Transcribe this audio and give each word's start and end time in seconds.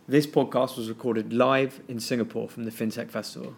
This 0.07 0.27
podcast 0.27 0.77
was 0.77 0.89
recorded 0.89 1.33
live 1.33 1.81
in 1.89 1.99
Singapore 1.99 2.49
from 2.49 2.65
the 2.65 2.71
FinTech 2.71 3.11
Festival. 3.11 3.55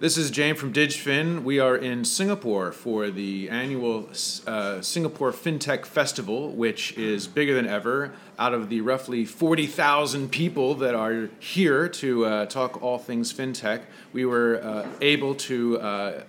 This 0.00 0.18
is 0.18 0.32
James 0.32 0.58
from 0.58 0.72
DigFin. 0.72 1.44
We 1.44 1.60
are 1.60 1.76
in 1.76 2.04
Singapore 2.04 2.72
for 2.72 3.10
the 3.10 3.48
annual 3.48 4.08
uh, 4.44 4.80
Singapore 4.80 5.30
FinTech 5.30 5.86
Festival, 5.86 6.50
which 6.50 6.98
is 6.98 7.28
bigger 7.28 7.54
than 7.54 7.68
ever. 7.68 8.12
Out 8.36 8.54
of 8.54 8.70
the 8.70 8.80
roughly 8.80 9.24
40,000 9.24 10.32
people 10.32 10.74
that 10.74 10.96
are 10.96 11.30
here 11.38 11.88
to 11.90 12.24
uh, 12.26 12.46
talk 12.46 12.82
all 12.82 12.98
things 12.98 13.32
FinTech, 13.32 13.82
we 14.12 14.24
were 14.24 14.60
uh, 14.64 14.88
able 15.00 15.36
to 15.36 15.78
uh, 15.78 16.22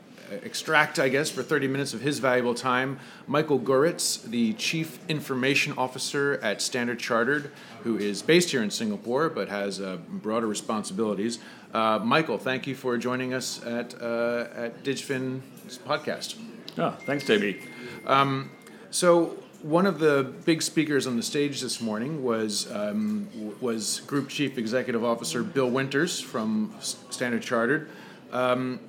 extract, 0.44 1.00
I 1.00 1.09
guess, 1.09 1.30
for 1.30 1.44
30 1.44 1.68
minutes 1.68 1.94
of 1.94 2.02
his 2.02 2.20
valuable 2.20 2.56
time, 2.56 3.00
Michael 3.28 3.59
Gorriz, 3.59 4.23
the 4.23 4.54
Chief 4.54 5.00
Information 5.08 5.73
Officer 5.78 6.40
at 6.42 6.62
Standard 6.62 7.00
Chartered, 7.00 7.52
who 7.84 7.98
is 7.98 8.22
based 8.22 8.52
here 8.52 8.64
in 8.64 8.72
Singapore 8.72 9.30
but 9.30 9.50
has 9.50 9.80
uh, 9.80 9.98
broader 10.09 10.48
responsibilities. 10.48 11.40
Uh, 11.73 12.00
Michael, 12.00 12.38
thank 12.38 12.67
you 12.67 12.76
for 12.76 12.98
joining 12.98 13.34
us 13.34 13.64
at, 13.66 13.94
uh, 14.02 14.48
at 14.56 14.84
DigFin's 14.84 15.78
podcast. 15.80 16.36
Oh, 16.78 16.92
thanks, 17.06 17.23
JB. 17.26 17.62
Um, 18.06 18.52
so, 18.92 19.38
one 19.62 19.86
of 19.88 20.00
the 20.00 20.32
big 20.45 20.62
speakers 20.62 21.08
on 21.08 21.17
the 21.17 21.23
stage 21.23 21.60
this 21.60 21.82
morning 21.82 22.23
was 22.23 22.72
um, 22.72 23.28
was 23.60 24.02
Group 24.02 24.30
Chief 24.30 24.58
Executive 24.58 25.04
Officer 25.04 25.42
Bill 25.42 25.70
Winters 25.70 26.20
from 26.22 26.73
Standard 26.82 27.42
Chartered. 27.42 27.89
Um, 28.32 28.80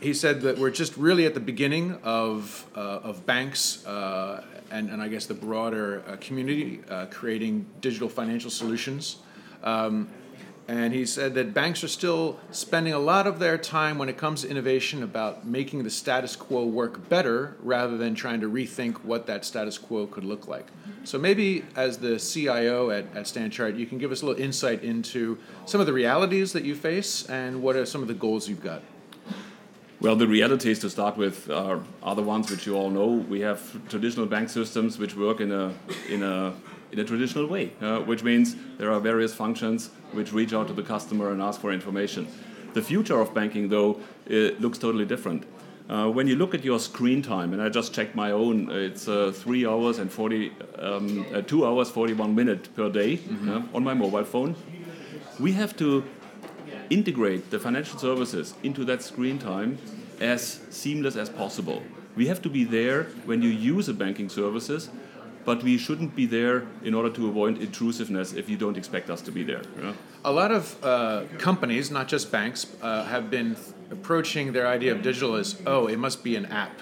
he 0.00 0.14
said 0.14 0.42
that 0.42 0.58
we're 0.58 0.70
just 0.70 0.96
really 0.96 1.26
at 1.26 1.34
the 1.34 1.40
beginning 1.40 1.98
of 2.02 2.66
uh, 2.76 3.00
of 3.02 3.26
banks 3.26 3.84
uh, 3.86 4.44
and 4.70 4.90
and 4.90 5.02
I 5.02 5.08
guess 5.08 5.26
the 5.26 5.34
broader 5.34 6.02
uh, 6.06 6.16
community 6.20 6.80
uh, 6.88 7.06
creating 7.06 7.66
digital 7.80 8.08
financial 8.08 8.50
solutions. 8.50 9.18
Um, 9.62 10.08
and 10.68 10.92
he 10.92 11.06
said 11.06 11.32
that 11.34 11.54
banks 11.54 11.82
are 11.82 11.88
still 11.88 12.38
spending 12.50 12.92
a 12.92 12.98
lot 12.98 13.26
of 13.26 13.38
their 13.38 13.56
time 13.56 13.96
when 13.96 14.10
it 14.10 14.18
comes 14.18 14.42
to 14.42 14.50
innovation 14.50 15.02
about 15.02 15.46
making 15.46 15.82
the 15.82 15.88
status 15.88 16.36
quo 16.36 16.66
work 16.66 17.08
better 17.08 17.56
rather 17.62 17.96
than 17.96 18.14
trying 18.14 18.42
to 18.42 18.50
rethink 18.50 19.02
what 19.02 19.26
that 19.26 19.46
status 19.46 19.78
quo 19.78 20.06
could 20.06 20.24
look 20.24 20.46
like. 20.46 20.66
So 21.04 21.18
maybe 21.18 21.64
as 21.74 21.96
the 21.96 22.18
CIO 22.18 22.90
at, 22.90 23.04
at 23.16 23.24
StanChart, 23.24 23.78
you 23.78 23.86
can 23.86 23.96
give 23.96 24.12
us 24.12 24.20
a 24.20 24.26
little 24.26 24.42
insight 24.42 24.84
into 24.84 25.38
some 25.64 25.80
of 25.80 25.86
the 25.86 25.94
realities 25.94 26.52
that 26.52 26.64
you 26.64 26.74
face 26.74 27.24
and 27.30 27.62
what 27.62 27.74
are 27.74 27.86
some 27.86 28.02
of 28.02 28.08
the 28.08 28.14
goals 28.14 28.46
you've 28.46 28.62
got. 28.62 28.82
Well, 30.00 30.14
the 30.14 30.28
realities 30.28 30.78
to 30.80 30.90
start 30.90 31.16
with 31.16 31.50
are, 31.50 31.80
are 32.04 32.14
the 32.14 32.22
ones 32.22 32.50
which 32.50 32.66
you 32.66 32.76
all 32.76 32.88
know. 32.88 33.06
We 33.06 33.40
have 33.40 33.60
traditional 33.88 34.26
bank 34.26 34.48
systems 34.48 34.96
which 34.96 35.16
work 35.16 35.40
in 35.40 35.50
a 35.50 35.74
in 36.08 36.22
a 36.22 36.54
in 36.92 37.00
a 37.00 37.04
traditional 37.04 37.46
way, 37.48 37.72
uh, 37.82 37.98
which 38.00 38.22
means 38.22 38.54
there 38.78 38.92
are 38.92 39.00
various 39.00 39.34
functions 39.34 39.90
which 40.12 40.32
reach 40.32 40.52
out 40.52 40.68
to 40.68 40.72
the 40.72 40.84
customer 40.84 41.32
and 41.32 41.42
ask 41.42 41.60
for 41.60 41.72
information. 41.72 42.28
The 42.74 42.82
future 42.82 43.20
of 43.20 43.34
banking, 43.34 43.68
though, 43.68 44.00
looks 44.28 44.78
totally 44.78 45.04
different. 45.04 45.44
Uh, 45.88 46.08
when 46.08 46.28
you 46.28 46.36
look 46.36 46.54
at 46.54 46.62
your 46.62 46.78
screen 46.78 47.22
time, 47.22 47.52
and 47.52 47.62
I 47.62 47.70
just 47.70 47.94
checked 47.94 48.14
my 48.14 48.30
own, 48.30 48.70
it's 48.70 49.08
uh, 49.08 49.32
three 49.34 49.66
hours 49.66 49.98
and 49.98 50.12
40, 50.12 50.52
um, 50.78 51.26
uh, 51.32 51.40
two 51.40 51.66
hours 51.66 51.90
41 51.90 52.34
minutes 52.34 52.68
per 52.68 52.90
day 52.90 53.16
mm-hmm. 53.16 53.74
on 53.74 53.84
my 53.84 53.94
mobile 53.94 54.24
phone. 54.24 54.54
We 55.40 55.52
have 55.52 55.76
to 55.78 56.04
integrate 56.90 57.50
the 57.50 57.58
financial 57.58 57.98
services 57.98 58.54
into 58.62 58.84
that 58.84 59.02
screen 59.02 59.38
time 59.38 59.78
as 60.20 60.60
seamless 60.70 61.16
as 61.16 61.28
possible. 61.28 61.82
We 62.16 62.26
have 62.26 62.42
to 62.42 62.48
be 62.48 62.64
there 62.64 63.04
when 63.24 63.42
you 63.42 63.50
use 63.50 63.86
the 63.86 63.92
banking 63.92 64.28
services, 64.28 64.90
but 65.44 65.62
we 65.62 65.78
shouldn't 65.78 66.14
be 66.14 66.26
there 66.26 66.66
in 66.82 66.94
order 66.94 67.10
to 67.10 67.28
avoid 67.28 67.58
intrusiveness 67.58 68.32
if 68.32 68.48
you 68.48 68.56
don't 68.56 68.76
expect 68.76 69.08
us 69.08 69.20
to 69.22 69.30
be 69.30 69.44
there. 69.44 69.62
A 70.24 70.32
lot 70.32 70.50
of 70.50 70.76
uh, 70.84 71.24
companies, 71.38 71.90
not 71.90 72.08
just 72.08 72.30
banks, 72.32 72.66
uh, 72.82 73.04
have 73.04 73.30
been 73.30 73.56
approaching 73.90 74.52
their 74.52 74.66
idea 74.66 74.92
of 74.92 75.02
digital 75.02 75.36
as, 75.36 75.56
oh, 75.66 75.86
it 75.86 75.98
must 75.98 76.22
be 76.22 76.36
an 76.36 76.46
app. 76.46 76.78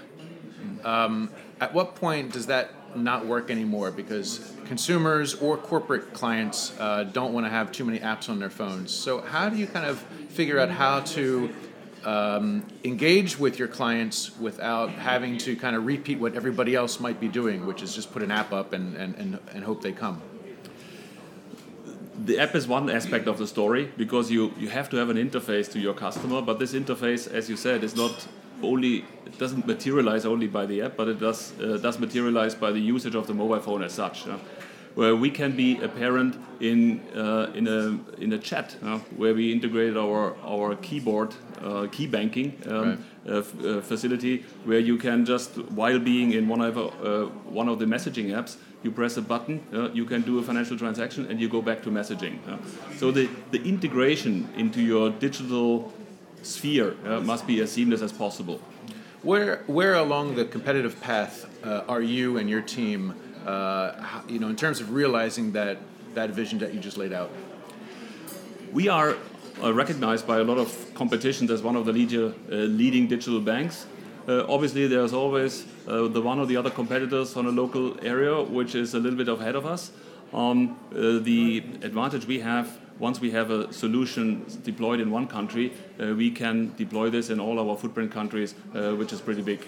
Um, 0.85 1.31
at 1.61 1.75
what 1.75 1.95
point 1.95 2.33
does 2.33 2.47
that 2.47 2.71
not 2.97 3.27
work 3.27 3.51
anymore 3.51 3.91
because 3.91 4.53
consumers 4.67 5.35
or 5.35 5.57
corporate 5.57 6.13
clients 6.13 6.73
uh, 6.79 7.05
don't 7.05 7.33
want 7.33 7.47
to 7.47 7.51
have 7.51 7.73
too 7.73 7.85
many 7.85 7.99
apps 7.99 8.29
on 8.29 8.39
their 8.39 8.51
phones. 8.51 8.93
So, 8.93 9.21
how 9.21 9.49
do 9.49 9.57
you 9.57 9.67
kind 9.67 9.87
of 9.87 9.99
figure 10.29 10.59
out 10.59 10.71
how 10.71 11.01
to 11.01 11.51
um, 12.05 12.67
engage 12.85 13.39
with 13.39 13.59
your 13.59 13.69
clients 13.69 14.39
without 14.39 14.91
having 14.91 15.39
to 15.39 15.57
kind 15.57 15.75
of 15.75 15.87
repeat 15.87 16.19
what 16.19 16.35
everybody 16.35 16.75
else 16.75 17.01
might 17.01 17.21
be 17.21 17.29
doing, 17.29 17.67
which 17.67 17.83
is 17.83 17.95
just 17.95 18.13
put 18.13 18.23
an 18.23 18.31
app 18.31 18.53
up 18.53 18.73
and, 18.73 18.97
and, 18.97 19.15
and, 19.17 19.39
and 19.53 19.65
hope 19.65 19.83
they 19.83 19.93
come? 19.93 20.23
the 22.25 22.39
app 22.39 22.55
is 22.55 22.67
one 22.67 22.89
aspect 22.89 23.27
of 23.27 23.39
the 23.39 23.47
story 23.47 23.91
because 23.97 24.31
you, 24.31 24.53
you 24.59 24.69
have 24.69 24.89
to 24.91 24.97
have 24.97 25.11
an 25.11 25.17
interface 25.17 25.71
to 25.73 25.79
your 25.79 25.95
customer, 25.95 26.41
but 26.41 26.59
this 26.59 26.73
interface, 26.73 27.31
as 27.31 27.51
you 27.51 27.57
said, 27.57 27.85
is 27.85 27.95
not 27.95 28.27
only 28.63 29.05
it 29.25 29.39
doesn't 29.39 29.67
materialize 29.67 30.25
only 30.27 30.47
by 30.47 30.67
the 30.67 30.83
app, 30.83 30.97
but 30.97 31.09
it 31.09 31.21
does 31.21 31.53
uh, 31.61 31.79
does 31.79 31.99
materialize 31.99 32.55
by 32.55 32.73
the 32.73 32.81
usage 32.81 33.15
of 33.15 33.27
the 33.27 33.35
mobile 33.35 33.61
phone 33.61 33.83
as 33.83 33.93
such. 33.93 34.27
Uh, 34.27 34.39
where 34.95 35.15
we 35.15 35.31
can 35.31 35.55
be 35.55 35.79
a 35.83 35.89
parent 35.89 36.37
in 36.61 37.01
uh, 37.15 37.53
in 37.55 37.69
a 37.69 37.99
in 38.23 38.33
a 38.33 38.39
chat 38.39 38.77
where 39.17 39.35
we 39.35 39.53
integrate 39.53 39.95
our 39.97 40.35
our 40.43 40.75
keyboard 40.77 41.35
uh, 41.63 41.87
key 41.93 42.07
banking 42.07 42.55
um, 42.67 42.73
right. 42.73 42.99
Uh, 43.29 43.39
uh, 43.39 43.81
facility 43.83 44.45
where 44.65 44.79
you 44.79 44.97
can 44.97 45.27
just 45.27 45.59
while 45.73 45.99
being 45.99 46.33
in 46.33 46.49
one 46.49 46.63
of 46.63 46.77
one 47.53 47.69
of 47.69 47.79
the 47.79 47.85
messaging 47.85 48.33
apps 48.33 48.57
you 48.87 48.93
press 48.93 49.17
a 49.17 49.23
button, 49.23 49.61
uh, 49.75 49.91
you 49.93 50.05
can 50.05 50.23
do 50.23 50.39
a 50.39 50.43
financial 50.43 50.79
transaction, 50.79 51.27
and 51.29 51.41
you 51.41 51.49
go 51.49 51.61
back 51.61 51.83
to 51.83 51.91
messaging. 51.91 52.39
Uh, 52.49 52.57
so 52.97 53.11
the, 53.11 53.29
the 53.51 53.63
integration 53.65 54.49
into 54.57 54.81
your 54.81 55.11
digital 55.11 55.93
sphere 56.43 56.97
uh, 57.05 57.21
must 57.21 57.47
be 57.47 57.61
as 57.61 57.73
seamless 57.73 58.03
as 58.03 58.13
possible. 58.13 58.61
Where, 59.23 59.65
where 59.67 59.95
along 59.95 60.37
the 60.37 60.45
competitive 60.45 61.01
path 61.01 61.47
uh, 61.65 61.85
are 61.89 62.03
you 62.03 62.39
and 62.39 62.49
your 62.49 62.61
team, 62.61 63.15
uh, 63.45 63.93
you 64.29 64.39
know, 64.39 64.49
in 64.49 64.57
terms 64.57 64.81
of 64.81 64.93
realizing 64.93 65.53
that, 65.53 65.79
that 66.15 66.31
vision 66.31 66.59
that 66.61 66.73
you 66.75 66.81
just 66.81 66.97
laid 66.97 67.13
out? 67.13 67.31
We 68.73 68.89
are 68.89 69.17
uh, 69.63 69.73
recognized 69.73 70.27
by 70.27 70.39
a 70.39 70.45
lot 70.45 70.59
of 70.59 70.95
competitions 70.95 71.51
as 71.51 71.63
one 71.63 71.77
of 71.77 71.87
the 71.87 71.93
leader, 71.93 72.35
leading 72.49 73.09
digital 73.09 73.41
banks. 73.41 73.87
Uh, 74.29 74.45
obviously, 74.49 74.89
there's 74.89 75.13
always 75.13 75.65
uh, 75.87 76.09
the 76.09 76.21
one 76.21 76.41
or 76.41 76.47
the 76.47 76.57
other 76.57 76.71
competitors 76.71 77.37
on 77.37 77.47
a 77.47 77.51
local 77.51 77.97
area, 78.05 78.43
which 78.43 78.75
is 78.75 78.93
a 78.95 78.99
little 78.99 79.17
bit 79.17 79.29
ahead 79.29 79.55
of 79.55 79.65
us. 79.65 79.93
Um, 80.35 80.77
uh, 80.91 81.21
the 81.21 81.63
advantage 81.83 82.27
we 82.27 82.41
have 82.41 82.77
once 82.99 83.21
we 83.21 83.31
have 83.31 83.51
a 83.51 83.73
solution 83.73 84.45
deployed 84.65 85.01
in 85.01 85.11
one 85.11 85.27
country, 85.27 85.73
uh, 86.01 86.15
we 86.15 86.31
can 86.31 86.75
deploy 86.77 87.11
this 87.11 87.31
in 87.31 87.41
all 87.41 87.59
our 87.59 87.77
footprint 87.77 88.11
countries, 88.11 88.55
uh, 88.75 88.95
which 88.95 89.13
is 89.13 89.21
pretty 89.21 89.43
big. 89.43 89.67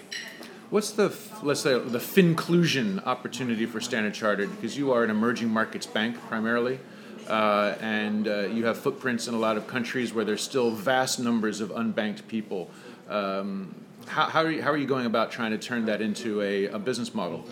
What's 0.69 0.91
the 0.91 1.15
let's 1.41 1.61
say 1.61 1.79
the 1.79 1.99
finclusion 1.99 3.05
opportunity 3.05 3.65
for 3.65 3.81
Standard 3.81 4.13
Chartered 4.13 4.51
because 4.51 4.77
you 4.77 4.91
are 4.91 5.03
an 5.03 5.09
emerging 5.09 5.49
markets 5.49 5.87
bank 5.87 6.19
primarily, 6.27 6.79
uh, 7.27 7.75
and 7.81 8.27
uh, 8.27 8.41
you 8.41 8.65
have 8.65 8.77
footprints 8.77 9.27
in 9.27 9.33
a 9.33 9.39
lot 9.39 9.57
of 9.57 9.65
countries 9.67 10.13
where 10.13 10.25
there's 10.25 10.43
still 10.43 10.69
vast 10.69 11.19
numbers 11.19 11.59
of 11.59 11.69
unbanked 11.69 12.27
people. 12.27 12.69
Um, 13.09 13.73
how, 14.07 14.25
how, 14.25 14.43
are 14.43 14.51
you, 14.51 14.61
how 14.61 14.71
are 14.71 14.77
you 14.77 14.87
going 14.87 15.05
about 15.05 15.31
trying 15.31 15.51
to 15.51 15.57
turn 15.57 15.85
that 15.85 16.01
into 16.01 16.41
a, 16.41 16.67
a 16.67 16.79
business 16.79 17.13
model? 17.13 17.45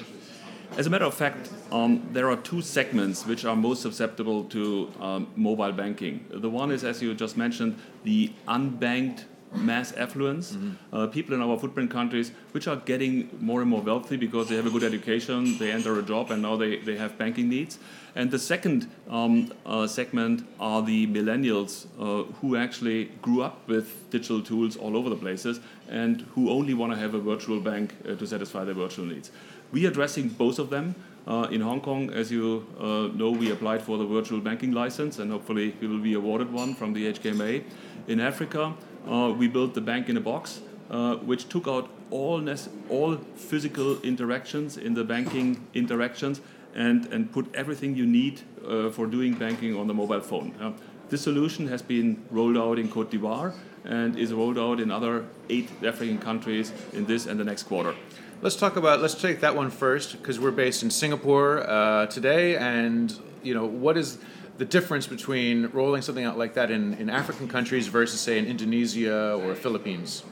As 0.77 0.85
a 0.85 0.91
matter 0.91 1.05
of 1.05 1.15
fact, 1.15 1.49
um, 1.71 2.07
there 2.13 2.29
are 2.29 2.37
two 2.37 2.61
segments 2.61 3.25
which 3.25 3.45
are 3.45 3.55
most 3.55 3.81
susceptible 3.81 4.43
to 4.43 4.91
um, 4.99 5.27
mobile 5.35 5.71
banking. 5.71 6.23
The 6.29 6.51
one 6.51 6.69
is, 6.69 6.83
as 6.83 7.01
you 7.01 7.15
just 7.15 7.35
mentioned, 7.35 7.79
the 8.03 8.31
unbanked 8.47 9.23
mass 9.55 9.91
affluence, 9.93 10.51
mm-hmm. 10.51 10.95
uh, 10.95 11.07
people 11.07 11.33
in 11.33 11.41
our 11.41 11.57
footprint 11.57 11.89
countries 11.89 12.31
which 12.51 12.67
are 12.67 12.75
getting 12.75 13.27
more 13.39 13.61
and 13.61 13.69
more 13.71 13.81
wealthy 13.81 14.17
because 14.17 14.49
they 14.49 14.55
have 14.55 14.67
a 14.67 14.69
good 14.69 14.83
education, 14.83 15.57
they 15.57 15.71
enter 15.71 15.97
a 15.97 16.03
job, 16.03 16.29
and 16.29 16.43
now 16.43 16.55
they, 16.55 16.77
they 16.77 16.95
have 16.95 17.17
banking 17.17 17.49
needs. 17.49 17.79
And 18.13 18.29
the 18.29 18.39
second 18.39 18.89
um, 19.09 19.51
uh, 19.65 19.87
segment 19.87 20.47
are 20.59 20.83
the 20.83 21.07
millennials 21.07 21.87
uh, 21.99 22.31
who 22.33 22.55
actually 22.55 23.05
grew 23.21 23.41
up 23.41 23.67
with 23.67 24.09
digital 24.11 24.41
tools 24.41 24.75
all 24.75 24.95
over 24.95 25.09
the 25.09 25.15
places 25.15 25.59
and 25.89 26.21
who 26.33 26.49
only 26.49 26.73
want 26.73 26.93
to 26.93 26.99
have 26.99 27.13
a 27.13 27.19
virtual 27.19 27.59
bank 27.59 27.95
uh, 28.07 28.15
to 28.15 28.27
satisfy 28.27 28.63
their 28.63 28.73
virtual 28.73 29.05
needs. 29.05 29.31
We 29.71 29.85
are 29.85 29.89
addressing 29.89 30.29
both 30.29 30.59
of 30.59 30.69
them. 30.69 30.95
Uh, 31.27 31.45
in 31.51 31.59
Hong 31.59 31.81
Kong, 31.81 32.09
as 32.11 32.31
you 32.31 32.65
uh, 32.79 33.13
know, 33.13 33.31
we 33.31 33.51
applied 33.51 33.81
for 33.81 33.97
the 33.97 34.05
virtual 34.05 34.39
banking 34.39 34.71
license 34.71 35.19
and 35.19 35.29
hopefully 35.29 35.75
we 35.81 35.87
will 35.87 35.99
be 35.99 36.13
awarded 36.13 36.53
one 36.53 36.73
from 36.73 36.93
the 36.93 37.11
HKMA. 37.11 37.63
In 38.07 38.21
Africa, 38.21 38.73
uh, 39.05 39.33
we 39.37 39.49
built 39.49 39.73
the 39.73 39.81
bank 39.81 40.07
in 40.07 40.15
a 40.15 40.21
box, 40.21 40.61
uh, 40.89 41.15
which 41.17 41.49
took 41.49 41.67
out 41.67 41.89
all, 42.11 42.41
all 42.89 43.17
physical 43.35 43.99
interactions 44.03 44.77
in 44.77 44.93
the 44.93 45.03
banking 45.03 45.67
interactions 45.73 46.39
and, 46.73 47.05
and 47.07 47.29
put 47.33 47.53
everything 47.53 47.93
you 47.93 48.05
need 48.05 48.39
uh, 48.65 48.89
for 48.89 49.05
doing 49.05 49.33
banking 49.33 49.75
on 49.75 49.87
the 49.87 49.93
mobile 49.93 50.21
phone. 50.21 50.75
this 51.09 51.21
solution 51.21 51.67
has 51.67 51.81
been 51.81 52.23
rolled 52.31 52.57
out 52.57 52.79
in 52.79 52.89
Cote 52.89 53.11
d'Ivoire 53.11 53.53
and 53.83 54.17
is 54.17 54.31
rolled 54.33 54.57
out 54.57 54.79
in 54.79 54.91
other 54.91 55.25
eight 55.49 55.69
African 55.83 56.19
countries 56.19 56.71
in 56.93 57.05
this 57.05 57.25
and 57.25 57.37
the 57.37 57.43
next 57.43 57.63
quarter. 57.63 57.93
Let's 58.39 58.55
talk 58.55 58.75
about. 58.75 59.01
Let's 59.01 59.15
take 59.15 59.39
that 59.39 59.55
one 59.55 59.71
first 59.71 60.11
because 60.11 60.39
we're 60.39 60.51
based 60.51 60.83
in 60.83 60.91
Singapore 60.91 61.67
uh, 61.67 62.05
today, 62.05 62.55
and 62.55 63.11
you 63.41 63.55
know 63.55 63.65
what 63.65 63.97
is 63.97 64.19
the 64.59 64.65
difference 64.65 65.07
between 65.07 65.65
rolling 65.73 66.03
something 66.03 66.23
out 66.23 66.37
like 66.37 66.53
that 66.53 66.69
in, 66.69 66.93
in 66.95 67.09
African 67.09 67.47
countries 67.47 67.87
versus 67.87 68.19
say 68.19 68.37
in 68.37 68.45
Indonesia 68.45 69.33
or 69.43 69.55
Philippines. 69.55 70.23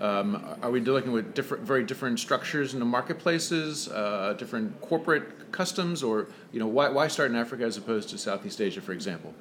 Um, 0.00 0.56
are 0.62 0.70
we 0.70 0.78
dealing 0.78 1.10
with 1.10 1.34
different, 1.34 1.64
very 1.64 1.82
different 1.82 2.20
structures 2.20 2.74
in 2.74 2.78
the 2.78 2.84
marketplaces, 2.84 3.88
uh, 3.88 4.36
different 4.38 4.80
corporate 4.80 5.50
customs, 5.50 6.04
or 6.04 6.28
you 6.52 6.60
know 6.60 6.68
why, 6.68 6.88
why 6.90 7.08
start 7.08 7.28
in 7.28 7.36
Africa 7.36 7.64
as 7.64 7.76
opposed 7.76 8.08
to 8.10 8.18
Southeast 8.18 8.60
Asia, 8.60 8.80
for 8.80 8.92
example? 8.92 9.34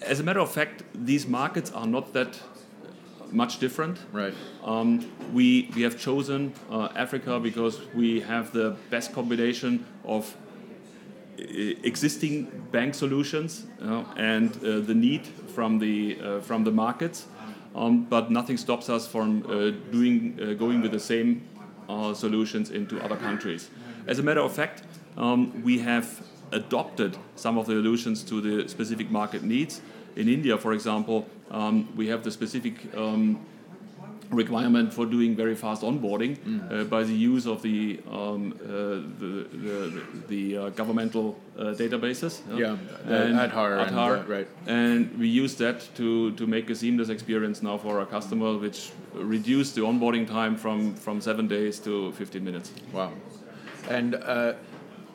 As 0.00 0.20
a 0.20 0.22
matter 0.22 0.38
of 0.38 0.48
fact, 0.52 0.84
these 0.94 1.26
markets 1.26 1.72
are 1.72 1.88
not 1.88 2.12
that 2.12 2.38
much 3.32 3.58
different. 3.58 3.98
Right. 4.12 4.34
Um, 4.64 5.10
we 5.32 5.70
we 5.74 5.82
have 5.82 5.98
chosen 5.98 6.52
uh, 6.70 6.88
Africa 6.94 7.40
because 7.40 7.80
we 7.94 8.20
have 8.20 8.52
the 8.52 8.76
best 8.90 9.12
combination 9.12 9.84
of 10.04 10.36
uh, 11.38 11.42
existing 11.82 12.68
bank 12.72 12.94
solutions 12.94 13.66
uh, 13.82 14.04
and 14.16 14.56
uh, 14.56 14.80
the 14.80 14.94
need 14.94 15.26
from 15.26 15.78
the 15.78 16.18
uh, 16.20 16.40
from 16.40 16.64
the 16.64 16.70
markets, 16.70 17.26
um, 17.74 18.04
but 18.04 18.30
nothing 18.30 18.56
stops 18.56 18.88
us 18.88 19.06
from 19.06 19.44
uh, 19.44 19.70
doing 19.92 20.56
going 20.58 20.80
with 20.82 20.92
the 20.92 21.00
same 21.00 21.42
solutions 22.14 22.70
into 22.70 23.00
other 23.00 23.16
countries. 23.16 23.70
As 24.08 24.18
a 24.18 24.22
matter 24.22 24.40
of 24.40 24.52
fact, 24.52 24.82
um, 25.16 25.62
we 25.62 25.78
have 25.78 26.22
adopted 26.52 27.16
some 27.34 27.58
of 27.58 27.66
the 27.66 27.72
solutions 27.72 28.22
to 28.24 28.40
the 28.40 28.68
specific 28.68 29.10
market 29.10 29.42
needs 29.42 29.80
in 30.16 30.28
India, 30.28 30.58
for 30.58 30.72
example, 30.72 31.26
um, 31.50 31.88
we 31.96 32.08
have 32.08 32.24
the 32.24 32.30
specific 32.30 32.74
um, 32.96 33.38
requirement 34.30 34.92
for 34.92 35.06
doing 35.06 35.36
very 35.36 35.54
fast 35.54 35.82
onboarding 35.82 36.36
mm. 36.38 36.72
uh, 36.72 36.84
by 36.84 37.02
the 37.04 37.12
use 37.12 37.46
of 37.46 37.62
the 37.62 38.00
um, 38.10 38.52
uh, 38.64 38.68
the, 39.20 39.46
the, 39.52 40.02
the 40.28 40.56
uh, 40.56 40.68
governmental 40.70 41.38
uh, 41.58 41.64
databases. 41.74 42.40
Yeah, 42.56 42.76
and 43.04 43.38
Aadhaar, 43.38 43.86
Aadhaar 43.86 44.20
and, 44.20 44.28
right. 44.28 44.48
And 44.66 45.18
we 45.18 45.28
use 45.28 45.54
that 45.56 45.88
to, 45.96 46.32
to 46.32 46.46
make 46.46 46.70
a 46.70 46.74
seamless 46.74 47.08
experience 47.08 47.62
now 47.62 47.78
for 47.78 48.00
our 48.00 48.06
customer, 48.06 48.56
which 48.58 48.90
reduced 49.14 49.74
the 49.74 49.82
onboarding 49.82 50.26
time 50.26 50.56
from, 50.56 50.94
from 50.94 51.20
seven 51.20 51.46
days 51.46 51.78
to 51.80 52.12
15 52.12 52.44
minutes. 52.44 52.72
Wow. 52.92 53.12
And 53.88 54.16
uh, 54.16 54.54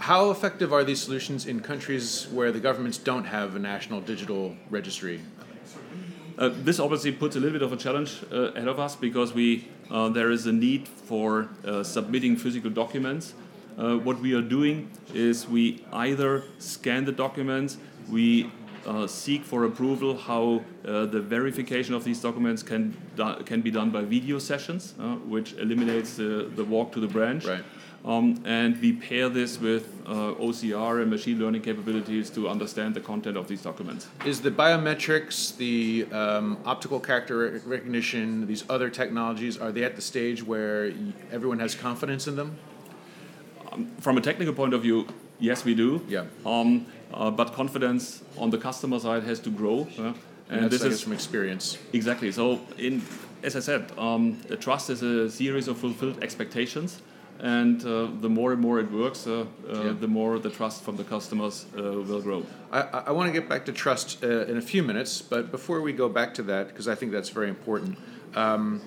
how 0.01 0.31
effective 0.31 0.73
are 0.73 0.83
these 0.83 0.99
solutions 0.99 1.45
in 1.45 1.59
countries 1.59 2.27
where 2.31 2.51
the 2.51 2.59
governments 2.59 2.97
don't 2.97 3.25
have 3.25 3.55
a 3.55 3.59
national 3.59 4.01
digital 4.01 4.55
registry? 4.71 5.21
Uh, 6.39 6.49
this 6.63 6.79
obviously 6.79 7.11
puts 7.11 7.35
a 7.35 7.39
little 7.39 7.53
bit 7.53 7.61
of 7.61 7.71
a 7.71 7.77
challenge 7.77 8.23
uh, 8.31 8.51
ahead 8.53 8.67
of 8.67 8.79
us 8.79 8.95
because 8.95 9.31
we 9.33 9.67
uh, 9.91 10.09
there 10.09 10.31
is 10.31 10.47
a 10.47 10.51
need 10.51 10.87
for 10.87 11.49
uh, 11.65 11.83
submitting 11.83 12.35
physical 12.35 12.71
documents. 12.71 13.35
Uh, 13.77 13.95
what 13.97 14.19
we 14.19 14.33
are 14.33 14.41
doing 14.41 14.89
is 15.13 15.47
we 15.47 15.85
either 15.93 16.43
scan 16.57 17.05
the 17.05 17.11
documents, 17.11 17.77
we 18.09 18.49
uh, 18.87 19.05
seek 19.05 19.43
for 19.43 19.65
approval 19.65 20.17
how 20.17 20.63
the 20.81 21.21
verification 21.21 21.93
of 21.93 22.03
these 22.03 22.19
documents 22.19 22.63
can 22.63 22.97
can 23.45 23.61
be 23.61 23.69
done 23.69 23.91
by 23.91 24.01
video 24.01 24.39
sessions, 24.39 24.95
which 25.27 25.53
eliminates 25.53 26.15
the, 26.15 26.49
the 26.55 26.63
walk 26.63 26.91
to 26.91 26.99
the 26.99 27.07
branch. 27.07 27.45
Right 27.45 27.63
um, 28.03 28.41
and 28.45 28.79
we 28.81 28.93
pair 28.93 29.29
this 29.29 29.59
with 29.59 30.01
uh, 30.07 30.33
OCR 30.39 31.01
and 31.01 31.11
machine 31.11 31.39
learning 31.39 31.61
capabilities 31.61 32.29
to 32.31 32.49
understand 32.49 32.95
the 32.95 32.99
content 32.99 33.37
of 33.37 33.47
these 33.47 33.61
documents. 33.61 34.07
Is 34.25 34.41
the 34.41 34.49
biometrics, 34.49 35.55
the 35.57 36.07
um, 36.11 36.57
optical 36.65 36.99
character 36.99 37.61
recognition, 37.65 38.47
these 38.47 38.63
other 38.69 38.89
technologies, 38.89 39.57
are 39.57 39.71
they 39.71 39.83
at 39.83 39.95
the 39.95 40.01
stage 40.01 40.43
where 40.43 40.91
everyone 41.31 41.59
has 41.59 41.75
confidence 41.75 42.27
in 42.27 42.35
them? 42.35 42.57
Um, 43.71 43.91
from 43.99 44.17
a 44.17 44.21
technical 44.21 44.53
point 44.53 44.73
of 44.73 44.81
view, 44.81 45.07
yes, 45.39 45.63
we 45.63 45.75
do. 45.75 46.03
Yeah. 46.07 46.25
Um, 46.45 46.87
uh, 47.13 47.29
but 47.29 47.53
confidence 47.53 48.23
on 48.37 48.49
the 48.49 48.57
customer 48.57 48.99
side 48.99 49.23
has 49.23 49.39
to 49.41 49.51
grow. 49.51 49.87
Uh, 49.97 50.13
and, 50.49 50.63
and 50.63 50.71
this 50.71 50.83
is 50.83 51.01
from 51.01 51.13
experience. 51.13 51.77
Exactly. 51.93 52.31
So, 52.31 52.59
in 52.77 53.01
as 53.43 53.55
I 53.55 53.59
said, 53.59 53.91
um, 53.97 54.39
trust 54.59 54.89
is 54.89 55.01
a 55.01 55.29
series 55.29 55.67
of 55.67 55.77
fulfilled 55.77 56.21
expectations 56.21 57.01
and 57.41 57.83
uh, 57.83 58.07
the 58.21 58.29
more 58.29 58.53
and 58.53 58.61
more 58.61 58.79
it 58.79 58.91
works, 58.91 59.25
uh, 59.25 59.41
uh, 59.41 59.45
yeah. 59.67 59.93
the 59.99 60.07
more 60.07 60.37
the 60.37 60.49
trust 60.49 60.83
from 60.83 60.95
the 60.95 61.03
customers 61.03 61.65
uh, 61.75 61.81
will 61.81 62.21
grow. 62.21 62.45
I, 62.71 62.81
I 63.07 63.11
want 63.11 63.33
to 63.33 63.33
get 63.33 63.49
back 63.49 63.65
to 63.65 63.73
trust 63.73 64.23
uh, 64.23 64.45
in 64.45 64.57
a 64.57 64.61
few 64.61 64.83
minutes, 64.83 65.23
but 65.23 65.49
before 65.49 65.81
we 65.81 65.91
go 65.91 66.07
back 66.07 66.35
to 66.35 66.43
that, 66.43 66.67
because 66.67 66.87
I 66.87 66.93
think 66.93 67.11
that's 67.11 67.29
very 67.29 67.49
important. 67.49 67.97
Um, 68.35 68.79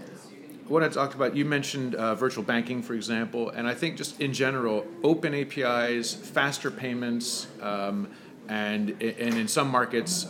what 0.68 0.84
I 0.84 0.88
talked 0.88 1.14
about, 1.14 1.34
you 1.34 1.44
mentioned 1.44 1.96
uh, 1.96 2.14
virtual 2.14 2.44
banking, 2.44 2.80
for 2.80 2.94
example, 2.94 3.50
and 3.50 3.66
I 3.66 3.74
think 3.74 3.96
just 3.96 4.20
in 4.20 4.32
general, 4.32 4.86
open 5.02 5.34
APIs, 5.34 6.14
faster 6.14 6.70
payments, 6.70 7.48
um, 7.60 8.08
and 8.48 8.90
and 9.02 9.34
in 9.34 9.48
some 9.48 9.68
markets, 9.68 10.24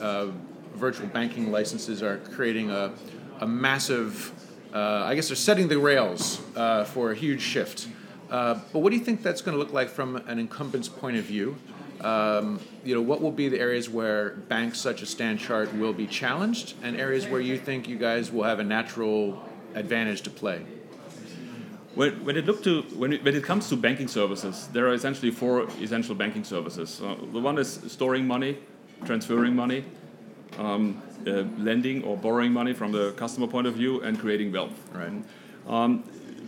virtual 0.75 1.07
banking 1.09 1.53
licenses 1.53 2.03
are 2.03 2.19
creating 2.19 2.71
a, 2.71 2.93
a 3.41 3.47
massive. 3.47 4.33
I 4.73 5.15
guess 5.15 5.29
they're 5.29 5.37
setting 5.37 5.69
the 5.69 5.79
rails 5.79 6.41
for 6.87 7.13
a 7.13 7.15
huge 7.15 7.41
shift. 7.41 7.87
Uh, 8.31 8.59
but 8.73 8.81
what 8.81 8.91
do 8.91 8.97
you 8.97 9.05
think 9.05 9.23
that's 9.23 9.43
going 9.43 9.55
to 9.57 9.59
look 9.59 9.73
like 9.73 9.89
from 9.89 10.17
an 10.17 10.39
incumbent's 10.39 10.89
point 10.89 11.17
of 11.17 11.25
view? 11.25 11.57
Um, 12.01 12.61
you 12.85 12.95
know, 12.95 13.01
what 13.01 13.21
will 13.21 13.31
be 13.31 13.49
the 13.49 13.61
areas 13.61 13.89
where 13.89 14.31
banks 14.31 14.79
such 14.79 15.03
as 15.03 15.15
StanChart 15.15 15.79
will 15.79 15.93
be 15.93 16.07
challenged, 16.07 16.75
and 16.83 16.97
areas 17.01 17.27
where 17.27 17.41
you 17.41 17.59
think 17.59 17.89
you 17.89 17.97
guys 17.97 18.33
will 18.33 18.45
have 18.45 18.59
a 18.59 18.65
natural 18.65 19.43
advantage 19.75 20.23
to 20.23 20.31
play? 20.31 20.67
When, 21.95 22.25
when 22.25 22.37
it 22.37 22.45
look 22.45 22.63
to 22.65 22.83
when 22.97 23.13
it, 23.13 23.25
when 23.25 23.37
it 23.37 23.45
comes 23.45 23.69
to 23.69 23.77
banking 23.77 24.09
services, 24.09 24.69
there 24.73 24.89
are 24.89 24.95
essentially 24.95 25.31
four 25.31 25.69
essential 25.81 26.15
banking 26.17 26.43
services. 26.43 27.01
Uh, 27.01 27.15
the 27.33 27.39
one 27.39 27.57
is 27.57 27.81
storing 27.87 28.27
money, 28.27 28.59
transferring 29.05 29.55
money, 29.55 29.85
um, 30.59 31.01
uh, 31.27 31.45
lending 31.57 32.03
or 32.03 32.17
borrowing 32.17 32.53
money 32.53 32.73
from 32.73 32.91
the 32.91 33.13
customer 33.13 33.47
point 33.47 33.69
of 33.69 33.75
view, 33.75 34.01
and 34.03 34.19
creating 34.19 34.51
wealth. 34.51 34.75
Right. 34.93 35.13
Um, 35.69 36.03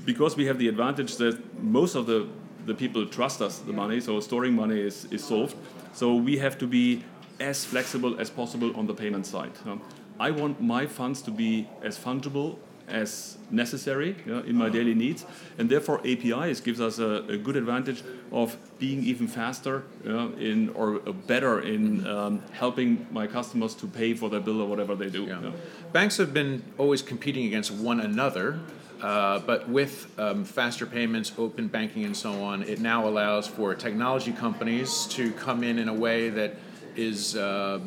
because 0.07 0.37
we 0.37 0.47
have 0.47 0.59
the 0.59 0.69
advantage 0.69 1.17
that 1.17 1.37
most 1.63 1.97
of 1.97 2.07
the, 2.07 2.27
the 2.65 2.75
people 2.75 3.05
trust 3.07 3.43
us 3.43 3.59
the 3.59 3.73
money, 3.73 4.01
so 4.01 4.21
storing 4.21 4.55
money 4.55 4.81
is, 4.81 5.07
is 5.11 5.23
solved. 5.23 5.57
So 5.93 6.15
we 6.15 6.39
have 6.39 6.57
to 6.59 6.67
be 6.67 7.05
as 7.41 7.65
flexible 7.65 8.19
as 8.19 8.31
possible 8.31 8.75
on 8.77 8.87
the 8.87 8.95
payment 8.95 9.27
side. 9.27 9.53
Um, 9.67 9.83
I 10.19 10.31
want 10.31 10.63
my 10.63 10.87
funds 10.87 11.21
to 11.23 11.31
be 11.31 11.69
as 11.83 11.99
fungible 11.99 12.57
as 12.89 13.37
necessary 13.51 14.15
in 14.27 14.55
my 14.55 14.69
daily 14.69 14.95
needs, 14.95 15.27
and 15.59 15.69
therefore 15.69 16.01
APIs 16.07 16.61
gives 16.61 16.81
us 16.81 17.01
a, 17.01 17.25
a 17.29 17.37
good 17.37 17.57
advantage 17.57 18.03
of 18.31 18.57
being 18.79 19.03
even 19.03 19.27
faster 19.27 19.83
in 20.05 20.71
or 20.75 21.01
better 21.27 21.61
in 21.61 22.07
um, 22.07 22.43
helping 22.53 23.07
my 23.11 23.27
customers 23.27 23.75
to 23.75 23.89
pay 23.89 24.15
for 24.15 24.31
their 24.31 24.41
bill 24.41 24.61
or 24.61 24.69
whatever 24.69 24.95
they 24.95 25.11
do. 25.11 25.25
Yeah. 25.25 25.51
Banks 25.93 26.17
have 26.19 26.33
been 26.33 26.63
always 26.79 27.03
competing 27.03 27.47
against 27.47 27.73
one 27.73 28.01
another. 28.01 28.61
Uh, 29.03 29.39
but 29.41 29.69
with 29.69 30.13
um, 30.19 30.45
faster 30.45 30.87
payments, 30.87 31.33
open 31.37 31.69
banking, 31.69 32.05
and 32.05 32.17
so 32.17 32.43
on, 32.43 32.63
it 32.63 32.81
now 32.81 33.07
allows 33.07 33.47
for 33.47 33.75
technology 33.75 34.33
companies 34.33 35.07
to 35.07 35.33
come 35.33 35.63
in 35.63 35.79
in 35.79 35.89
a 35.89 35.95
way 35.95 36.31
that 36.31 36.55
is 36.97 37.37
uh, 37.37 37.79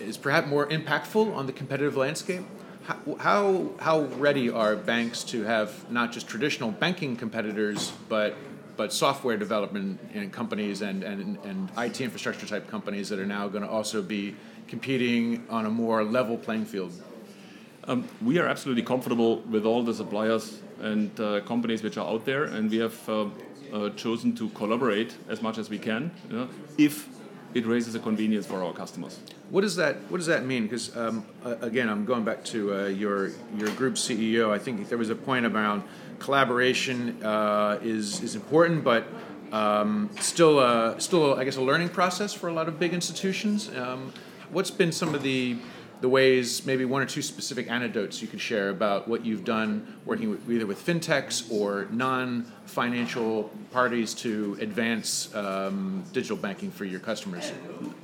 is 0.00 0.16
perhaps 0.16 0.48
more 0.48 0.66
impactful 0.68 1.34
on 1.34 1.46
the 1.46 1.52
competitive 1.52 1.96
landscape 1.96 2.44
how, 3.18 3.70
how 3.78 4.00
ready 4.16 4.50
are 4.50 4.76
banks 4.76 5.22
to 5.24 5.42
have 5.44 5.90
not 5.90 6.12
just 6.12 6.26
traditional 6.26 6.70
banking 6.70 7.16
competitors, 7.16 7.92
but 8.08 8.36
but 8.76 8.92
software 8.92 9.36
development 9.36 9.98
and 10.14 10.32
companies 10.32 10.82
and, 10.82 11.02
and, 11.02 11.36
and 11.38 11.68
IT 11.76 12.00
infrastructure 12.00 12.46
type 12.46 12.68
companies 12.68 13.08
that 13.08 13.18
are 13.18 13.26
now 13.26 13.48
going 13.48 13.64
to 13.64 13.68
also 13.68 14.00
be 14.00 14.36
competing 14.68 15.44
on 15.50 15.66
a 15.66 15.70
more 15.70 16.04
level 16.04 16.38
playing 16.38 16.64
field? 16.64 16.92
Um, 17.88 18.06
we 18.20 18.38
are 18.38 18.46
absolutely 18.46 18.82
comfortable 18.82 19.38
with 19.50 19.64
all 19.64 19.82
the 19.82 19.94
suppliers 19.94 20.60
and 20.80 21.18
uh, 21.18 21.40
companies 21.40 21.82
which 21.82 21.96
are 21.96 22.06
out 22.06 22.26
there, 22.26 22.44
and 22.44 22.70
we 22.70 22.76
have 22.76 23.08
uh, 23.08 23.28
uh, 23.72 23.88
chosen 23.96 24.34
to 24.36 24.50
collaborate 24.50 25.16
as 25.30 25.40
much 25.40 25.56
as 25.56 25.70
we 25.70 25.78
can 25.78 26.10
you 26.28 26.36
know, 26.36 26.48
if 26.76 27.08
it 27.54 27.64
raises 27.64 27.94
a 27.94 27.98
convenience 27.98 28.44
for 28.44 28.62
our 28.62 28.74
customers. 28.74 29.18
What 29.48 29.62
does 29.62 29.76
that 29.76 29.96
What 30.10 30.18
does 30.18 30.26
that 30.26 30.44
mean? 30.44 30.64
Because 30.64 30.94
um, 30.98 31.24
again, 31.62 31.88
I'm 31.88 32.04
going 32.04 32.24
back 32.24 32.44
to 32.46 32.74
uh, 32.74 32.86
your 32.88 33.30
your 33.56 33.70
group 33.70 33.94
CEO. 33.94 34.50
I 34.50 34.58
think 34.58 34.86
there 34.90 34.98
was 34.98 35.08
a 35.08 35.14
point 35.14 35.46
around 35.46 35.82
collaboration 36.18 37.24
uh, 37.24 37.78
is 37.82 38.22
is 38.22 38.34
important, 38.34 38.84
but 38.84 39.06
um, 39.50 40.10
still 40.20 40.58
uh, 40.58 40.98
still 40.98 41.40
I 41.40 41.44
guess 41.44 41.56
a 41.56 41.62
learning 41.62 41.88
process 41.88 42.34
for 42.34 42.48
a 42.48 42.52
lot 42.52 42.68
of 42.68 42.78
big 42.78 42.92
institutions. 42.92 43.70
Um, 43.74 44.12
what's 44.50 44.70
been 44.70 44.92
some 44.92 45.14
of 45.14 45.22
the 45.22 45.56
the 46.00 46.08
ways, 46.08 46.64
maybe 46.64 46.84
one 46.84 47.02
or 47.02 47.06
two 47.06 47.22
specific 47.22 47.70
anecdotes 47.70 48.22
you 48.22 48.28
could 48.28 48.40
share 48.40 48.70
about 48.70 49.08
what 49.08 49.24
you've 49.24 49.44
done 49.44 49.98
working 50.04 50.30
with, 50.30 50.50
either 50.50 50.66
with 50.66 50.84
fintechs 50.84 51.50
or 51.50 51.88
non 51.90 52.44
financial 52.66 53.50
parties 53.72 54.14
to 54.14 54.56
advance 54.60 55.34
um, 55.34 56.04
digital 56.12 56.36
banking 56.36 56.70
for 56.70 56.84
your 56.84 57.00
customers? 57.00 57.52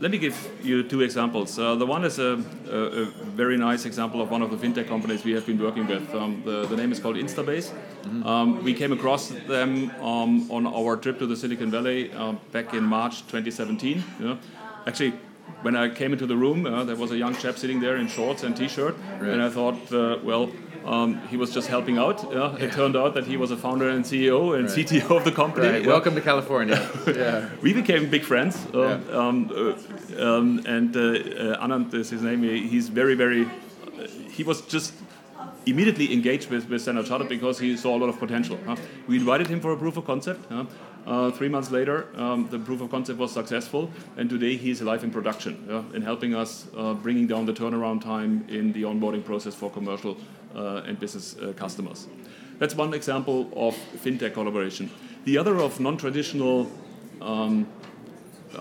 Let 0.00 0.10
me 0.10 0.18
give 0.18 0.36
you 0.62 0.82
two 0.82 1.02
examples. 1.02 1.58
Uh, 1.58 1.74
the 1.76 1.86
one 1.86 2.04
is 2.04 2.18
a, 2.18 2.42
a, 2.68 2.76
a, 2.76 3.04
very 3.36 3.56
nice 3.56 3.84
example 3.84 4.20
of 4.20 4.30
one 4.30 4.42
of 4.42 4.50
the 4.50 4.56
fintech 4.56 4.88
companies 4.88 5.24
we 5.24 5.32
have 5.32 5.46
been 5.46 5.58
working 5.58 5.86
with. 5.86 6.12
Um, 6.14 6.42
the, 6.44 6.66
the, 6.66 6.76
name 6.76 6.92
is 6.92 6.98
called 6.98 7.16
Instabase. 7.16 7.70
Mm-hmm. 7.70 8.26
Um, 8.26 8.64
we 8.64 8.74
came 8.74 8.92
across 8.92 9.28
them 9.28 9.90
um, 10.00 10.50
on 10.50 10.66
our 10.66 10.96
trip 10.96 11.18
to 11.18 11.26
the 11.26 11.36
Silicon 11.36 11.70
Valley 11.70 12.12
uh, 12.12 12.32
back 12.52 12.74
in 12.74 12.84
March 12.84 13.20
2017. 13.26 14.02
You 14.18 14.26
know? 14.26 14.38
Actually, 14.86 15.14
when 15.62 15.76
I 15.76 15.88
came 15.88 16.12
into 16.12 16.26
the 16.26 16.36
room, 16.36 16.66
uh, 16.66 16.84
there 16.84 16.96
was 16.96 17.10
a 17.10 17.16
young 17.16 17.34
chap 17.34 17.56
sitting 17.56 17.80
there 17.80 17.96
in 17.96 18.06
shorts 18.08 18.42
and 18.42 18.56
t-shirt, 18.56 18.96
right. 19.18 19.30
and 19.30 19.42
I 19.42 19.48
thought, 19.48 19.92
uh, 19.92 20.18
well, 20.22 20.50
um, 20.84 21.26
he 21.28 21.36
was 21.36 21.50
just 21.52 21.68
helping 21.68 21.96
out. 21.96 22.30
Yeah. 22.30 22.56
It 22.56 22.72
turned 22.72 22.96
out 22.96 23.14
that 23.14 23.26
he 23.26 23.36
was 23.36 23.50
a 23.50 23.56
founder 23.56 23.88
and 23.88 24.04
CEO 24.04 24.56
and 24.56 24.68
right. 24.68 24.78
CTO 24.78 25.16
of 25.16 25.24
the 25.24 25.32
company. 25.32 25.68
Right. 25.68 25.86
Welcome 25.86 26.14
to 26.14 26.20
California. 26.20 26.76
yeah. 27.06 27.48
We 27.62 27.72
became 27.72 28.10
big 28.10 28.22
friends, 28.22 28.66
uh, 28.74 29.00
um, 29.10 29.50
uh, 29.50 30.22
um, 30.22 30.62
and 30.66 30.94
uh, 30.94 31.00
uh, 31.00 31.66
Anand 31.66 31.94
is 31.94 32.10
his 32.10 32.22
name. 32.22 32.42
He's 32.42 32.88
very, 32.88 33.14
very. 33.14 33.48
he 34.30 34.42
was 34.42 34.60
just 34.62 34.92
immediately 35.66 36.12
engaged 36.12 36.50
with, 36.50 36.68
with 36.68 36.82
Standard 36.82 37.06
Chartered 37.06 37.28
because 37.28 37.58
he 37.58 37.76
saw 37.76 37.96
a 37.96 37.98
lot 37.98 38.08
of 38.08 38.18
potential. 38.18 38.58
Huh? 38.66 38.76
We 39.06 39.16
invited 39.16 39.46
him 39.46 39.60
for 39.60 39.72
a 39.72 39.76
proof 39.76 39.96
of 39.96 40.04
concept. 40.04 40.44
Huh? 40.50 40.64
Uh, 41.06 41.30
three 41.30 41.48
months 41.48 41.70
later, 41.70 42.06
um, 42.16 42.48
the 42.50 42.58
proof 42.58 42.80
of 42.80 42.90
concept 42.90 43.18
was 43.18 43.30
successful, 43.30 43.90
and 44.16 44.30
today 44.30 44.56
he 44.56 44.70
is 44.70 44.80
alive 44.80 45.04
in 45.04 45.10
production 45.10 45.62
yeah, 45.68 45.82
and 45.94 46.02
helping 46.02 46.34
us 46.34 46.66
uh, 46.76 46.94
bringing 46.94 47.26
down 47.26 47.44
the 47.44 47.52
turnaround 47.52 48.02
time 48.02 48.44
in 48.48 48.72
the 48.72 48.82
onboarding 48.82 49.22
process 49.22 49.54
for 49.54 49.70
commercial 49.70 50.16
uh, 50.54 50.82
and 50.86 50.98
business 50.98 51.36
uh, 51.36 51.52
customers. 51.56 52.06
That's 52.58 52.74
one 52.74 52.94
example 52.94 53.50
of 53.54 53.76
fintech 54.02 54.32
collaboration. 54.32 54.90
The 55.24 55.36
other 55.36 55.58
of 55.58 55.78
non-traditional, 55.78 56.70
um, 57.20 57.66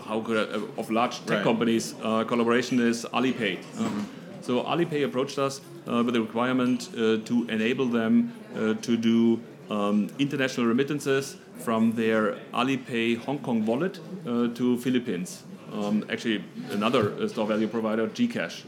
how 0.06 0.20
could 0.20 0.38
I, 0.38 0.52
uh, 0.54 0.82
of 0.82 0.90
large 0.92 1.20
tech 1.20 1.38
right. 1.38 1.44
companies 1.44 1.96
uh, 2.04 2.26
collaboration 2.26 2.80
is 2.80 3.06
Alipay. 3.14 3.60
Mm-hmm. 3.60 4.02
So 4.42 4.64
Alipay 4.64 5.06
approached 5.06 5.40
us 5.40 5.62
with 5.86 6.16
a 6.16 6.22
requirement 6.22 6.92
to 6.92 7.48
enable 7.50 7.86
them 7.86 8.34
to 8.82 8.98
do 8.98 9.40
um, 9.70 10.10
international 10.20 10.68
remittances 10.68 11.38
from 11.60 11.94
their 11.94 12.38
Alipay 12.54 13.18
Hong 13.20 13.40
Kong 13.40 13.66
wallet 13.66 14.00
uh, 14.26 14.48
to 14.50 14.78
Philippines. 14.78 15.44
Um, 15.72 16.06
actually, 16.10 16.44
another 16.72 17.14
uh, 17.14 17.28
store 17.28 17.48
value 17.48 17.68
provider, 17.68 18.08
Gcash. 18.08 18.64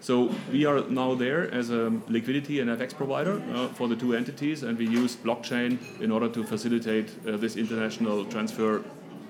So 0.00 0.34
we 0.50 0.64
are 0.64 0.80
now 0.88 1.14
there 1.14 1.48
as 1.54 1.70
a 1.70 1.92
liquidity 2.08 2.58
and 2.58 2.68
FX 2.68 2.92
provider 2.94 3.40
uh, 3.54 3.68
for 3.68 3.86
the 3.86 3.94
two 3.94 4.14
entities, 4.16 4.64
and 4.64 4.76
we 4.76 4.88
use 4.88 5.14
blockchain 5.14 5.78
in 6.00 6.10
order 6.10 6.28
to 6.28 6.42
facilitate 6.42 7.08
uh, 7.26 7.36
this 7.36 7.56
international 7.56 8.24
transfer 8.24 8.82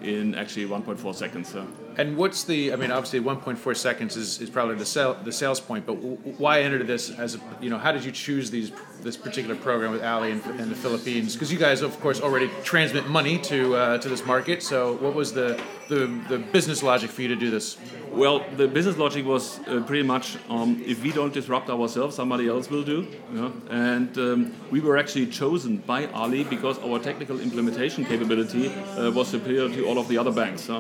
in 0.03 0.35
actually 0.35 0.67
1.4 0.67 1.15
seconds. 1.15 1.53
So. 1.53 1.67
And 1.99 2.17
what's 2.17 2.45
the? 2.45 2.73
I 2.73 2.77
mean, 2.77 2.91
obviously, 2.91 3.21
1.4 3.21 3.77
seconds 3.77 4.17
is, 4.17 4.41
is 4.41 4.51
probably 4.51 4.77
the 4.77 4.87
sell, 4.87 5.15
the 5.15 5.31
sales 5.31 5.61
point. 5.61 5.85
But 5.85 5.97
w- 5.97 6.17
why 6.39 6.63
enter 6.63 6.83
this 6.83 7.11
as 7.11 7.35
a? 7.37 7.41
You 7.61 7.71
know, 7.71 7.79
how 7.79 7.93
did 7.93 8.03
you 8.03 8.11
choose 8.11 8.51
these 8.51 8.73
this 9.03 9.17
particular 9.17 9.57
program 9.57 9.93
with 9.93 10.03
Ali 10.03 10.31
in, 10.31 10.41
in 10.59 10.69
the 10.69 10.75
Philippines? 10.75 11.35
Because 11.35 11.53
you 11.53 11.59
guys, 11.59 11.83
of 11.83 11.99
course, 12.01 12.21
already 12.21 12.51
transmit 12.63 13.09
money 13.09 13.39
to 13.39 13.75
uh, 13.75 13.99
to 13.99 14.09
this 14.09 14.25
market. 14.25 14.63
So, 14.63 14.95
what 14.95 15.15
was 15.15 15.33
the, 15.33 15.61
the 15.89 16.07
the 16.29 16.39
business 16.39 16.83
logic 16.83 17.11
for 17.11 17.23
you 17.23 17.29
to 17.29 17.37
do 17.37 17.51
this? 17.51 17.77
Well, 18.13 18.45
the 18.57 18.69
business 18.69 18.99
logic 18.99 19.25
was 19.25 19.59
uh, 19.61 19.83
pretty 19.87 20.03
much 20.03 20.37
um, 20.49 20.83
if 20.87 21.03
we 21.03 21.13
don't 21.13 21.33
disrupt 21.33 21.71
ourselves, 21.71 22.17
somebody 22.17 22.49
else 22.49 22.71
will 22.71 22.85
do. 22.85 23.07
You 23.33 23.41
know? 23.41 23.53
And 23.71 24.19
um, 24.19 24.55
we 24.71 24.81
were 24.81 24.99
actually 24.99 25.27
chosen 25.27 25.79
by 25.79 26.07
Ali 26.09 26.45
because 26.45 26.79
our 26.81 26.99
technical 26.99 27.41
implementation 27.41 28.05
capability 28.05 28.69
uh, 28.69 29.11
was 29.11 29.29
superior 29.29 29.69
to 29.75 29.87
all 29.87 29.99
of 29.99 30.09
the 30.09 30.19
other 30.19 30.33
banks. 30.33 30.71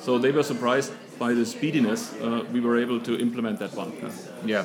So 0.00 0.18
they 0.18 0.30
were 0.32 0.42
surprised 0.42 0.92
by 1.18 1.34
the 1.34 1.44
speediness 1.44 2.14
uh, 2.14 2.44
we 2.50 2.60
were 2.60 2.78
able 2.78 2.98
to 3.00 3.18
implement 3.20 3.58
that 3.58 3.74
one. 3.74 3.92
Yeah. 4.44 4.64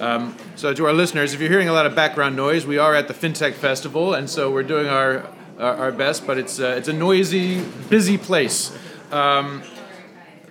Um, 0.00 0.34
so 0.56 0.72
to 0.72 0.86
our 0.86 0.94
listeners, 0.94 1.34
if 1.34 1.40
you're 1.40 1.50
hearing 1.50 1.68
a 1.68 1.74
lot 1.74 1.84
of 1.84 1.94
background 1.94 2.34
noise, 2.34 2.64
we 2.64 2.78
are 2.78 2.94
at 2.94 3.06
the 3.06 3.12
FinTech 3.12 3.52
Festival, 3.52 4.14
and 4.14 4.30
so 4.30 4.50
we're 4.50 4.62
doing 4.62 4.88
our 4.88 5.26
our, 5.58 5.76
our 5.76 5.92
best, 5.92 6.26
but 6.26 6.38
it's 6.38 6.58
uh, 6.58 6.74
it's 6.78 6.88
a 6.88 6.92
noisy, 6.92 7.60
busy 7.90 8.16
place. 8.16 8.76
Um, 9.12 9.62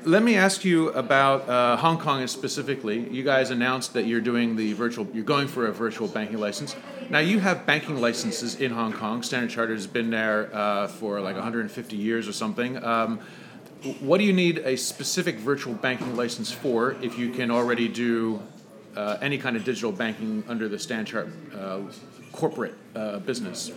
let 0.06 0.24
me 0.24 0.36
ask 0.36 0.64
you 0.64 0.90
about 0.90 1.50
uh, 1.50 1.76
Hong 1.78 1.98
Kong 1.98 2.26
specifically. 2.28 3.10
You 3.10 3.24
guys 3.24 3.50
announced 3.50 3.94
that 3.94 4.06
you're 4.06 4.22
doing 4.22 4.56
the 4.56 4.74
virtual, 4.74 5.08
you're 5.14 5.26
going 5.26 5.48
for 5.48 5.66
a 5.66 5.74
virtual 5.74 6.08
banking 6.08 6.38
license. 6.38 6.76
Now 7.10 7.20
you 7.20 7.40
have 7.40 7.66
banking 7.66 8.00
licenses 8.00 8.56
in 8.62 8.72
Hong 8.72 8.94
Kong. 8.94 9.24
Standard 9.24 9.50
Chartered 9.50 9.78
has 9.78 9.88
been 9.88 10.10
there 10.10 10.50
uh, 10.54 10.88
for 10.88 11.20
like 11.20 11.36
150 11.36 11.96
years 11.98 12.28
or 12.28 12.34
something. 12.34 12.82
Um, 12.84 13.20
what 14.00 14.20
do 14.20 14.26
you 14.26 14.34
need 14.34 14.60
a 14.60 14.78
specific 14.78 15.38
virtual 15.38 15.74
banking 15.74 16.16
license 16.16 16.52
for 16.52 16.96
if 17.02 17.18
you 17.18 17.32
can 17.32 17.50
already 17.50 17.88
do 17.88 18.42
uh, 18.96 19.18
any 19.22 19.38
kind 19.38 19.56
of 19.56 19.64
digital 19.64 19.92
banking 19.92 20.44
under 20.48 20.68
the 20.68 20.78
StanChart 20.78 21.30
uh, 21.56 21.80
corporate 22.32 22.76
uh, 22.96 23.20
business? 23.20 23.72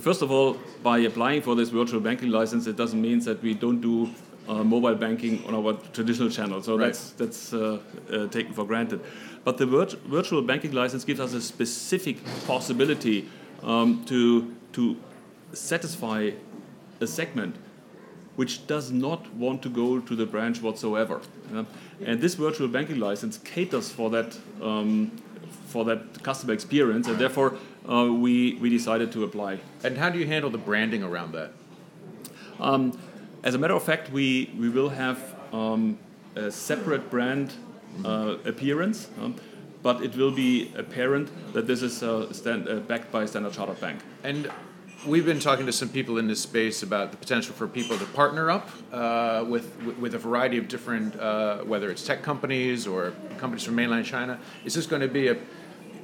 First 0.00 0.22
of 0.22 0.30
all, 0.30 0.56
by 0.82 0.98
applying 0.98 1.42
for 1.42 1.54
this 1.54 1.68
virtual 1.68 2.00
banking 2.00 2.30
license, 2.30 2.66
it 2.66 2.76
doesn't 2.76 3.00
mean 3.00 3.20
that 3.20 3.42
we 3.42 3.54
don't 3.54 3.80
do 3.80 4.10
uh, 4.48 4.64
mobile 4.64 4.94
banking 4.94 5.44
on 5.46 5.54
our 5.54 5.74
traditional 5.92 6.28
channel. 6.28 6.62
So 6.62 6.76
right. 6.76 6.86
that's 6.86 7.10
that's 7.12 7.52
uh, 7.52 7.78
uh, 8.10 8.26
taken 8.28 8.52
for 8.52 8.64
granted. 8.66 9.00
But 9.44 9.58
the 9.58 9.66
virt- 9.66 9.98
virtual 10.02 10.42
banking 10.42 10.72
license 10.72 11.04
gives 11.04 11.20
us 11.20 11.32
a 11.32 11.40
specific 11.40 12.16
possibility 12.46 13.28
um, 13.62 14.04
to 14.06 14.52
to 14.72 14.96
satisfy 15.52 16.30
a 17.00 17.06
segment 17.06 17.56
which 18.36 18.66
does 18.66 18.90
not 18.90 19.32
want 19.34 19.62
to 19.62 19.68
go 19.68 20.00
to 20.00 20.16
the 20.16 20.26
branch 20.26 20.60
whatsoever. 20.62 21.20
Yeah? 21.52 21.64
And 22.04 22.20
this 22.20 22.34
virtual 22.34 22.68
banking 22.68 22.98
license 22.98 23.38
caters 23.38 23.90
for 23.90 24.10
that 24.10 24.38
um, 24.62 25.10
for 25.66 25.84
that 25.84 26.22
customer 26.22 26.52
experience, 26.52 27.08
and 27.08 27.18
therefore 27.18 27.56
uh, 27.88 28.08
we 28.10 28.54
we 28.54 28.70
decided 28.70 29.12
to 29.12 29.24
apply. 29.24 29.60
And 29.82 29.98
how 29.98 30.10
do 30.10 30.18
you 30.18 30.26
handle 30.26 30.50
the 30.50 30.58
branding 30.58 31.02
around 31.02 31.32
that? 31.32 31.52
Um, 32.60 32.98
as 33.42 33.54
a 33.54 33.58
matter 33.58 33.74
of 33.74 33.82
fact, 33.82 34.10
we 34.10 34.50
we 34.58 34.68
will 34.68 34.90
have 34.90 35.18
um, 35.52 35.98
a 36.36 36.50
separate 36.50 37.10
brand 37.10 37.52
uh, 38.04 38.36
appearance. 38.44 39.08
Um, 39.20 39.34
but 39.84 40.02
it 40.02 40.16
will 40.16 40.30
be 40.30 40.72
apparent 40.78 41.28
that 41.52 41.66
this 41.66 41.82
is 41.82 42.02
uh, 42.02 42.32
stand, 42.32 42.66
uh, 42.66 42.76
backed 42.76 43.12
by 43.12 43.26
Standard 43.26 43.52
Chartered 43.52 43.78
Bank. 43.80 44.00
And 44.24 44.50
we've 45.06 45.26
been 45.26 45.40
talking 45.40 45.66
to 45.66 45.72
some 45.72 45.88
people 45.88 46.18
in 46.18 46.26
this 46.26 46.40
space 46.40 46.82
about 46.82 47.10
the 47.10 47.16
potential 47.16 47.54
for 47.54 47.66
people 47.66 47.98
to 47.98 48.04
partner 48.06 48.50
up 48.50 48.68
uh, 48.92 49.44
with 49.46 49.76
with 49.98 50.14
a 50.14 50.18
variety 50.18 50.58
of 50.58 50.68
different, 50.68 51.18
uh, 51.18 51.58
whether 51.58 51.90
it's 51.90 52.04
tech 52.04 52.22
companies 52.22 52.86
or 52.86 53.12
companies 53.38 53.64
from 53.64 53.74
mainland 53.74 54.06
China. 54.06 54.38
Is 54.64 54.74
this 54.74 54.86
going 54.86 55.02
to 55.02 55.08
be 55.08 55.28
a 55.28 55.36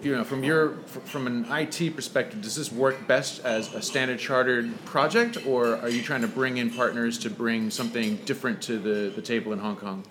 you 0.02 0.16
know, 0.16 0.24
from 0.24 0.42
your 0.42 0.76
from 1.04 1.26
an 1.26 1.44
IT 1.52 1.94
perspective, 1.94 2.40
does 2.40 2.56
this 2.56 2.72
work 2.72 3.06
best 3.06 3.44
as 3.44 3.72
a 3.74 3.82
standard 3.82 4.18
chartered 4.18 4.72
project, 4.86 5.46
or 5.46 5.76
are 5.76 5.90
you 5.90 6.02
trying 6.02 6.22
to 6.22 6.28
bring 6.28 6.56
in 6.56 6.70
partners 6.70 7.18
to 7.18 7.30
bring 7.30 7.70
something 7.70 8.16
different 8.24 8.62
to 8.62 8.78
the, 8.78 9.12
the 9.14 9.20
table 9.22 9.52
in 9.52 9.58
Hong 9.58 9.76
Kong? 9.76 10.02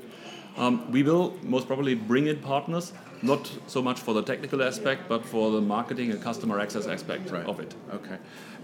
Um, 0.57 0.91
we 0.91 1.03
will 1.03 1.37
most 1.41 1.67
probably 1.67 1.95
bring 1.95 2.27
in 2.27 2.37
partners, 2.37 2.93
not 3.21 3.49
so 3.67 3.81
much 3.81 3.99
for 3.99 4.13
the 4.13 4.21
technical 4.21 4.61
aspect, 4.61 5.07
but 5.07 5.25
for 5.25 5.51
the 5.51 5.61
marketing 5.61 6.11
and 6.11 6.21
customer 6.21 6.59
access 6.59 6.85
aspect 6.85 7.31
Right. 7.31 7.45
of 7.45 7.59
it. 7.59 7.73
Okay. 7.93 8.17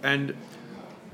And 0.05 0.37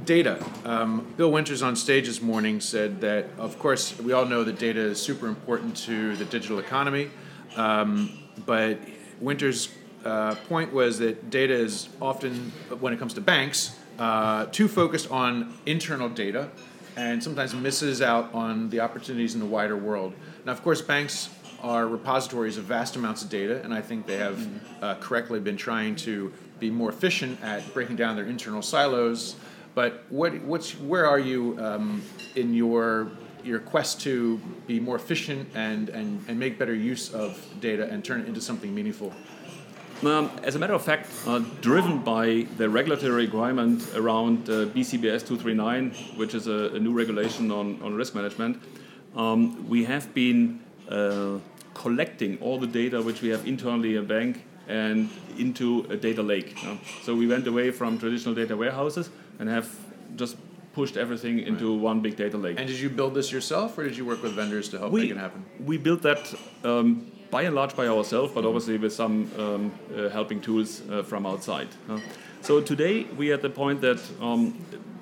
data. 0.03 0.45
Um, 0.65 1.13
Bill 1.15 1.31
Winters 1.31 1.61
on 1.61 1.77
stage 1.77 2.07
this 2.07 2.21
morning 2.21 2.59
said 2.59 2.99
that, 2.99 3.27
of 3.37 3.57
course, 3.57 3.97
we 3.97 4.11
all 4.11 4.25
know 4.25 4.43
that 4.43 4.59
data 4.59 4.81
is 4.81 5.01
super 5.01 5.27
important 5.27 5.77
to 5.85 6.17
the 6.17 6.25
digital 6.25 6.59
economy, 6.59 7.09
um, 7.55 8.19
but 8.45 8.79
Winters' 9.21 9.69
uh, 10.03 10.35
point 10.49 10.73
was 10.73 10.99
that 10.99 11.29
data 11.29 11.53
is 11.53 11.87
often, 12.01 12.51
when 12.81 12.91
it 12.91 12.99
comes 12.99 13.13
to 13.13 13.21
banks, 13.21 13.79
uh, 13.97 14.47
too 14.47 14.67
focused 14.67 15.09
on 15.09 15.57
internal 15.65 16.09
data 16.09 16.49
and 16.97 17.23
sometimes 17.23 17.55
misses 17.55 18.01
out 18.01 18.33
on 18.33 18.69
the 18.71 18.81
opportunities 18.81 19.35
in 19.35 19.39
the 19.39 19.45
wider 19.45 19.77
world. 19.77 20.13
Now, 20.43 20.51
of 20.51 20.63
course, 20.63 20.81
banks 20.81 21.29
are 21.61 21.87
repositories 21.87 22.57
of 22.57 22.65
vast 22.65 22.97
amounts 22.97 23.23
of 23.23 23.29
data, 23.29 23.63
and 23.63 23.73
I 23.73 23.79
think 23.79 24.05
they 24.05 24.17
have 24.17 24.47
uh, 24.81 24.95
correctly 24.95 25.39
been 25.39 25.55
trying 25.55 25.95
to 25.97 26.33
be 26.61 26.69
more 26.69 26.89
efficient 26.89 27.43
at 27.43 27.73
breaking 27.73 27.97
down 27.97 28.15
their 28.15 28.25
internal 28.25 28.61
silos. 28.61 29.35
But 29.73 30.05
what, 30.09 30.39
what's, 30.43 30.79
where 30.79 31.05
are 31.05 31.19
you 31.19 31.57
um, 31.59 32.03
in 32.35 32.53
your, 32.53 33.09
your 33.43 33.59
quest 33.59 33.99
to 34.01 34.39
be 34.67 34.79
more 34.79 34.95
efficient 34.95 35.49
and, 35.55 35.89
and, 35.89 36.23
and 36.27 36.39
make 36.39 36.59
better 36.59 36.75
use 36.75 37.13
of 37.13 37.37
data 37.59 37.89
and 37.89 38.05
turn 38.05 38.21
it 38.21 38.27
into 38.27 38.39
something 38.39 38.73
meaningful? 38.73 39.11
Um, 40.03 40.31
as 40.43 40.55
a 40.55 40.59
matter 40.59 40.73
of 40.73 40.83
fact, 40.83 41.09
uh, 41.27 41.39
driven 41.61 41.99
by 41.99 42.47
the 42.57 42.67
regulatory 42.69 43.25
requirement 43.25 43.83
around 43.95 44.49
uh, 44.49 44.65
BCBS 44.65 45.25
239, 45.27 45.91
which 46.15 46.33
is 46.33 46.47
a, 46.47 46.75
a 46.75 46.79
new 46.79 46.93
regulation 46.93 47.51
on, 47.51 47.81
on 47.81 47.93
risk 47.95 48.15
management, 48.15 48.61
um, 49.15 49.67
we 49.69 49.83
have 49.85 50.13
been 50.13 50.59
uh, 50.89 51.37
collecting 51.73 52.37
all 52.39 52.59
the 52.59 52.67
data 52.67 53.01
which 53.01 53.21
we 53.21 53.29
have 53.29 53.47
internally 53.47 53.95
in 53.95 54.03
a 54.03 54.07
bank 54.07 54.43
and 54.67 55.09
into 55.37 55.85
a 55.89 55.97
data 55.97 56.21
lake. 56.21 56.55
uh. 56.65 56.75
So 57.03 57.15
we 57.15 57.27
went 57.27 57.47
away 57.47 57.71
from 57.71 57.97
traditional 57.97 58.35
data 58.35 58.55
warehouses 58.55 59.09
and 59.39 59.49
have 59.49 59.69
just 60.15 60.37
pushed 60.73 60.97
everything 60.97 61.39
into 61.39 61.73
one 61.73 61.99
big 61.99 62.15
data 62.15 62.37
lake. 62.37 62.57
And 62.59 62.67
did 62.67 62.79
you 62.79 62.89
build 62.89 63.13
this 63.13 63.31
yourself, 63.31 63.77
or 63.77 63.83
did 63.83 63.97
you 63.97 64.05
work 64.05 64.23
with 64.23 64.33
vendors 64.33 64.69
to 64.69 64.79
help 64.79 64.91
we, 64.91 65.01
make 65.01 65.11
it 65.11 65.17
happen? 65.17 65.45
We 65.65 65.77
built 65.77 66.01
that 66.03 66.33
um, 66.63 67.11
by 67.29 67.43
and 67.43 67.55
large 67.55 67.75
by 67.75 67.87
ourselves, 67.87 68.33
but 68.33 68.45
obviously 68.45 68.77
with 68.77 68.93
some 68.93 69.29
um, 69.37 69.71
uh, 69.95 70.09
helping 70.09 70.41
tools 70.41 70.81
uh, 70.89 71.03
from 71.03 71.25
outside. 71.25 71.67
uh. 71.89 71.99
So 72.41 72.59
today 72.59 73.03
we 73.17 73.31
are 73.31 73.35
at 73.35 73.41
the 73.41 73.49
point 73.49 73.81
that 73.81 73.99
um, 74.19 74.57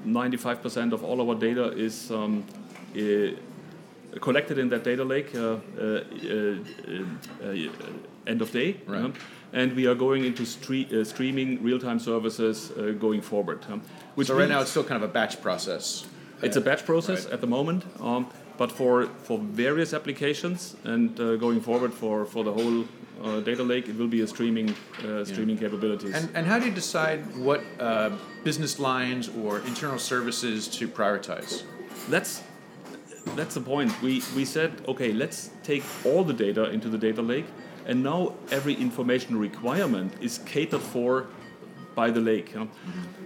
95% 0.06 0.92
of 0.92 1.04
all 1.04 1.30
our 1.30 1.36
data 1.36 1.72
is 1.72 2.12
um, 2.12 2.44
uh, 2.96 3.32
collected 4.20 4.58
in 4.58 4.70
that 4.70 4.84
data 4.84 5.04
lake 5.04 5.34
uh, 5.36 5.40
uh, 5.40 5.58
uh, 5.82 6.56
uh, 7.44 7.54
end 8.28 8.42
of 8.42 8.52
day. 8.52 8.78
Right. 8.88 9.06
uh, 9.06 9.12
and 9.52 9.74
we 9.76 9.88
are 9.88 9.96
going 9.96 10.26
into 10.26 10.44
stre- 10.44 10.92
uh, 10.94 11.04
streaming 11.04 11.64
real-time 11.64 12.00
services 12.00 12.72
uh, 12.72 12.92
going 13.00 13.22
forward. 13.22 13.66
uh, 13.70 13.78
which 14.16 14.28
So 14.28 14.38
right 14.38 14.48
now 14.50 14.62
it's 14.62 14.70
still 14.70 14.84
kind 14.84 15.04
of 15.04 15.10
a 15.10 15.14
batch 15.14 15.42
process. 15.42 16.06
it's 16.44 16.56
a 16.58 16.62
batch 16.62 16.86
process 16.86 17.26
Right. 17.26 17.34
at 17.34 17.42
the 17.42 17.48
moment, 17.48 17.84
um, 18.00 18.28
but 18.58 18.72
for, 18.72 19.08
for 19.24 19.40
various 19.40 19.94
applications 19.94 20.76
and 20.84 21.20
uh, 21.20 21.36
going 21.38 21.62
forward 21.62 21.94
for, 21.94 22.26
for 22.26 22.44
the 22.44 22.54
whole 22.54 22.86
uh, 23.24 23.40
data 23.42 23.64
lake, 23.64 23.90
it 23.90 23.98
will 23.98 24.08
be 24.08 24.22
a 24.22 24.28
streaming 24.28 24.70
uh, 25.04 25.26
streaming 25.26 25.58
capabilities. 25.58 26.14
And, 26.16 26.30
and 26.36 26.46
how 26.46 26.60
do 26.60 26.66
you 26.66 26.72
decide 26.72 27.20
what 27.36 27.62
uh, 27.80 28.12
business 28.44 28.80
lines 28.80 29.30
or 29.44 29.60
internal 29.66 30.00
services 30.00 30.68
to 30.78 30.88
prioritize? 30.88 31.64
that's 32.10 32.42
that's 33.36 33.56
the 33.56 33.62
point. 33.62 33.92
We 34.02 34.22
we 34.36 34.46
said 34.46 34.72
okay, 34.88 35.12
let's 35.12 35.50
take 35.64 35.84
all 36.06 36.24
the 36.24 36.34
data 36.34 36.70
into 36.70 36.88
the 36.90 36.98
data 36.98 37.22
lake, 37.22 37.46
and 37.90 38.04
now 38.04 38.34
every 38.52 38.76
information 38.76 39.40
requirement 39.40 40.14
is 40.22 40.38
catered 40.46 40.82
for 40.82 41.26
by 41.96 42.12
the 42.12 42.22
lake. 42.22 42.54
you 42.54 42.60
know. 42.60 42.68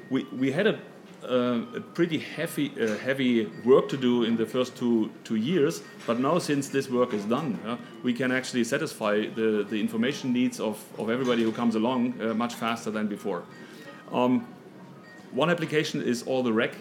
We 0.10 0.24
we 0.40 0.52
had 0.52 0.68
a 0.68 0.80
uh, 1.24 1.62
a 1.76 1.82
pretty 1.82 2.20
heavy 2.20 2.72
uh, 2.82 2.98
heavy 2.98 3.46
work 3.66 3.88
to 3.90 3.98
do 3.98 4.24
in 4.24 4.38
the 4.38 4.46
first 4.46 4.76
two 4.76 5.10
two 5.24 5.36
years, 5.36 5.82
but 6.08 6.20
now 6.20 6.40
since 6.40 6.70
this 6.70 6.90
work 6.90 7.14
is 7.14 7.26
done, 7.26 7.60
uh, 7.66 7.78
we 8.04 8.14
can 8.14 8.32
actually 8.32 8.64
satisfy 8.64 9.28
the, 9.36 9.66
the 9.70 9.80
information 9.80 10.34
needs 10.34 10.60
of, 10.60 10.78
of 10.98 11.10
everybody 11.10 11.44
who 11.44 11.52
comes 11.52 11.76
along 11.76 12.14
uh, 12.22 12.34
much 12.34 12.54
faster 12.56 12.92
than 12.92 13.08
before. 13.08 13.44
Um, 14.12 14.46
one 15.32 15.50
application 15.50 16.02
is 16.02 16.24
all 16.24 16.44
the 16.44 16.54
rec, 16.54 16.76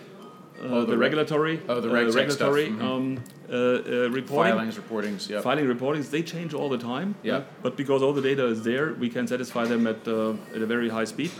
Oh, 0.62 0.80
the 0.80 0.92
the, 0.92 0.98
regulatory, 0.98 1.60
oh, 1.68 1.80
the 1.80 1.90
uh, 1.90 1.92
reg 1.92 2.12
tech 2.12 2.30
stuff, 2.30 2.54
regulatory 2.54 2.68
mhm. 2.68 2.82
um, 2.82 3.24
uh, 3.50 4.10
reporting. 4.10 4.52
Filings, 4.52 4.76
reportings, 4.76 5.28
yeah. 5.28 5.40
Filing 5.40 5.66
reportings, 5.66 6.10
they 6.10 6.22
change 6.22 6.54
all 6.54 6.68
the 6.68 6.78
time. 6.78 7.14
Yeah. 7.22 7.42
But 7.62 7.76
because 7.76 8.00
all 8.02 8.12
the 8.12 8.22
data 8.22 8.46
is 8.46 8.62
there, 8.62 8.92
we 8.94 9.08
can 9.08 9.26
satisfy 9.26 9.64
them 9.64 9.86
at, 9.86 10.06
uh, 10.06 10.34
at 10.54 10.62
a 10.62 10.66
very 10.66 10.88
high 10.88 11.04
speed. 11.04 11.32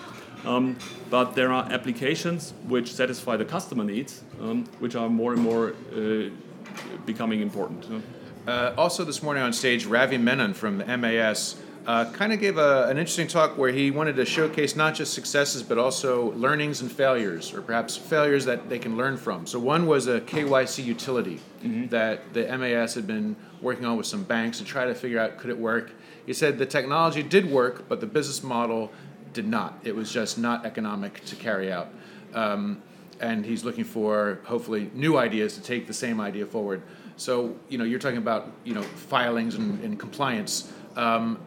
Um, 0.45 0.77
but 1.09 1.35
there 1.35 1.53
are 1.53 1.71
applications 1.71 2.53
which 2.67 2.93
satisfy 2.93 3.37
the 3.37 3.45
customer 3.45 3.85
needs, 3.85 4.23
um, 4.41 4.65
which 4.81 4.97
are 4.97 5.09
more 5.09 5.33
and 5.35 5.43
more 5.43 5.75
uh, 5.95 6.31
becoming 7.07 7.41
important. 7.41 8.03
Uh, 8.47 8.75
also, 8.77 9.05
this 9.05 9.23
morning 9.23 9.43
on 9.43 9.53
stage, 9.53 9.87
Ravi 9.87 10.19
Menon 10.19 10.53
from 10.53 10.79
the 10.79 10.97
MAS 10.97 11.57
uh, 11.87 12.11
kind 12.13 12.33
of 12.33 12.39
gave 12.39 12.59
a, 12.59 12.85
an 12.85 12.99
interesting 12.99 13.27
talk 13.27 13.59
where 13.59 13.73
he 13.73 13.91
wanted 13.91 14.15
to 14.17 14.25
showcase 14.25 14.77
not 14.77 14.95
just 14.95 15.15
successes 15.15 15.63
but 15.63 15.79
also 15.79 16.33
learnings 16.33 16.81
and 16.81 16.91
failures, 16.91 17.53
or 17.53 17.61
perhaps 17.61 17.97
failures 17.97 18.45
that 18.45 18.69
they 18.69 18.79
can 18.79 18.97
learn 18.97 19.17
from. 19.17 19.47
So, 19.47 19.59
one 19.59 19.87
was 19.87 20.07
a 20.07 20.21
KYC 20.21 20.85
utility 20.85 21.41
that 21.91 22.33
the 22.35 22.45
MAS 22.57 22.95
had 22.95 23.07
been 23.07 23.37
working 23.61 23.85
on 23.85 23.97
with 23.97 24.07
some 24.07 24.23
banks 24.23 24.59
to 24.59 24.65
try 24.65 24.85
to 24.85 24.95
figure 24.95 25.19
out 25.19 25.39
could 25.39 25.51
it 25.51 25.59
work. 25.59 25.93
He 26.25 26.33
said 26.33 26.59
the 26.59 26.67
technology 26.67 27.23
did 27.23 27.51
work, 27.51 27.89
but 27.89 28.01
the 28.01 28.07
business 28.07 28.43
model 28.43 28.93
did 29.33 29.49
not. 29.49 29.81
It 29.83 29.97
was 29.97 30.13
just 30.13 30.39
not 30.39 30.65
economic 30.65 31.25
to 31.25 31.37
carry 31.37 31.73
out. 31.73 31.89
Um, 32.35 32.83
and 33.21 33.45
he's 33.45 33.65
looking 33.65 33.85
for 33.85 34.41
hopefully 34.45 34.91
new 34.95 35.17
ideas 35.17 35.55
to 35.55 35.63
take 35.63 35.87
the 35.87 35.95
same 35.95 36.21
idea 36.21 36.47
forward. 36.47 36.83
So 37.17 37.57
you 37.69 37.79
know, 37.79 37.85
you're 37.85 37.99
talking 37.99 38.19
about 38.19 38.53
you 38.65 38.75
know 38.75 38.83
filings 38.83 39.57
and, 39.57 39.83
and 39.83 39.99
compliance. 39.99 40.73
Um, 40.97 41.39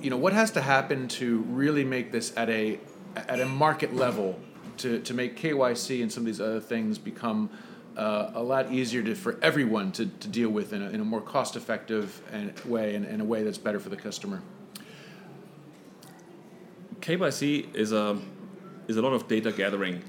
you 0.00 0.10
know, 0.10 0.16
what 0.16 0.32
has 0.32 0.50
to 0.52 0.60
happen 0.60 1.08
to 1.08 1.38
really 1.48 1.84
make 1.84 2.12
this 2.12 2.32
at 2.36 2.48
a 2.50 2.78
at 3.16 3.40
a 3.40 3.46
market 3.46 3.94
level 3.94 4.38
to, 4.78 5.00
to 5.00 5.14
make 5.14 5.40
KYC 5.40 6.02
and 6.02 6.12
some 6.12 6.22
of 6.22 6.26
these 6.26 6.40
other 6.40 6.60
things 6.60 6.98
become 6.98 7.50
uh, 7.96 8.30
a 8.34 8.42
lot 8.42 8.70
easier 8.70 9.02
to, 9.02 9.14
for 9.14 9.38
everyone 9.40 9.90
to, 9.92 10.06
to 10.06 10.28
deal 10.28 10.50
with 10.50 10.72
in 10.72 10.82
a, 10.82 10.90
in 10.90 11.00
a 11.00 11.04
more 11.04 11.20
cost 11.20 11.56
effective 11.56 12.20
and 12.30 12.58
way 12.60 12.94
and 12.94 13.06
in 13.06 13.20
a 13.20 13.24
way 13.24 13.42
that's 13.42 13.58
better 13.58 13.80
for 13.80 13.88
the 13.88 13.96
customer. 13.96 14.42
KYC 17.00 17.74
is 17.74 17.92
a 17.92 18.18
is 18.88 18.96
a 18.96 19.02
lot 19.02 19.12
of 19.12 19.26
data 19.26 19.50
gathering, 19.50 20.02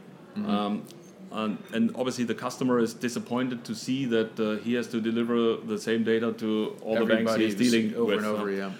um, 0.45 0.83
and, 1.31 1.57
and 1.73 1.95
obviously 1.95 2.23
the 2.23 2.35
customer 2.35 2.79
is 2.79 2.93
disappointed 2.93 3.63
to 3.65 3.75
see 3.75 4.05
that 4.05 4.39
uh, 4.39 4.61
he 4.63 4.73
has 4.73 4.87
to 4.87 5.01
deliver 5.01 5.57
the 5.57 5.79
same 5.79 6.03
data 6.03 6.31
to 6.33 6.75
all 6.81 6.95
the 6.95 7.05
banks 7.05 7.35
he's 7.35 7.55
dealing 7.55 7.95
over 7.95 8.15
with. 8.15 8.17
and 8.17 8.25
over, 8.25 8.51
yeah. 8.51 8.71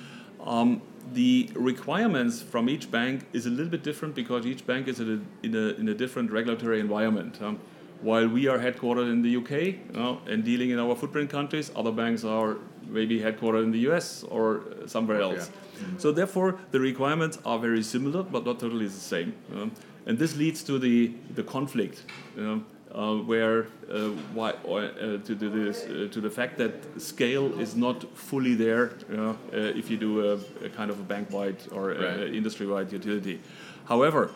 Um, 0.48 0.82
the 1.14 1.50
requirements 1.54 2.42
from 2.42 2.70
each 2.70 2.90
bank 2.92 3.26
is 3.34 3.46
a 3.46 3.50
little 3.50 3.70
bit 3.70 3.84
different 3.84 4.16
because 4.16 4.46
each 4.46 4.66
bank 4.66 4.88
is 4.88 5.00
in 5.00 5.10
a, 5.44 5.46
in 5.46 5.56
a, 5.56 5.68
in 5.80 5.90
a 5.90 5.94
different 5.94 6.32
regulatory 6.32 6.80
environment. 6.80 7.42
Um, 7.42 7.60
while 8.02 8.28
we 8.28 8.48
are 8.48 8.60
headquartered 8.60 9.12
in 9.12 9.22
the 9.24 9.38
UK 9.38 9.52
you 9.52 9.80
know, 9.94 10.22
and 10.28 10.44
dealing 10.44 10.70
in 10.70 10.80
our 10.80 10.96
footprint 10.96 11.30
countries, 11.30 11.72
other 11.76 11.92
banks 11.92 12.24
are 12.24 12.58
maybe 12.88 13.20
headquartered 13.20 13.64
in 13.64 13.72
the 13.72 13.80
US 13.90 14.24
or 14.24 14.64
somewhere 14.86 15.22
else. 15.22 15.50
So 15.98 16.12
therefore, 16.12 16.60
the 16.72 16.80
requirements 16.80 17.40
are 17.46 17.60
very 17.60 17.84
similar, 17.84 18.24
but 18.24 18.46
not 18.46 18.60
totally 18.60 18.86
the 18.86 18.92
same. 18.94 19.34
um, 19.56 19.72
and 20.06 20.18
this 20.18 20.38
leads 20.38 20.64
to 20.64 20.80
the, 20.80 21.12
the 21.36 21.44
conflict. 21.44 22.04
you 22.38 22.44
know, 22.44 22.64
uh, 22.98 23.16
where 23.16 23.68
uh, 23.92 24.10
why 24.34 24.50
uh, 24.52 25.18
to, 25.24 25.36
the, 25.36 25.50
this, 25.50 25.84
uh, 25.84 26.08
to 26.12 26.20
the 26.20 26.30
fact 26.30 26.58
that 26.58 26.74
scale 27.00 27.60
is 27.60 27.76
not 27.76 28.04
fully 28.18 28.56
there 28.56 28.94
you 29.10 29.18
know, 29.18 29.38
uh, 29.54 29.58
if 29.80 29.90
you 29.92 29.98
do 29.98 30.32
a, 30.32 30.34
a 30.66 30.70
kind 30.70 30.90
of 30.90 31.00
a 31.00 31.04
bank-wide 31.04 31.58
or 31.72 31.90
Right. 31.90 32.34
industry-wide 32.34 32.92
utility. 32.92 33.40
However, 33.86 34.32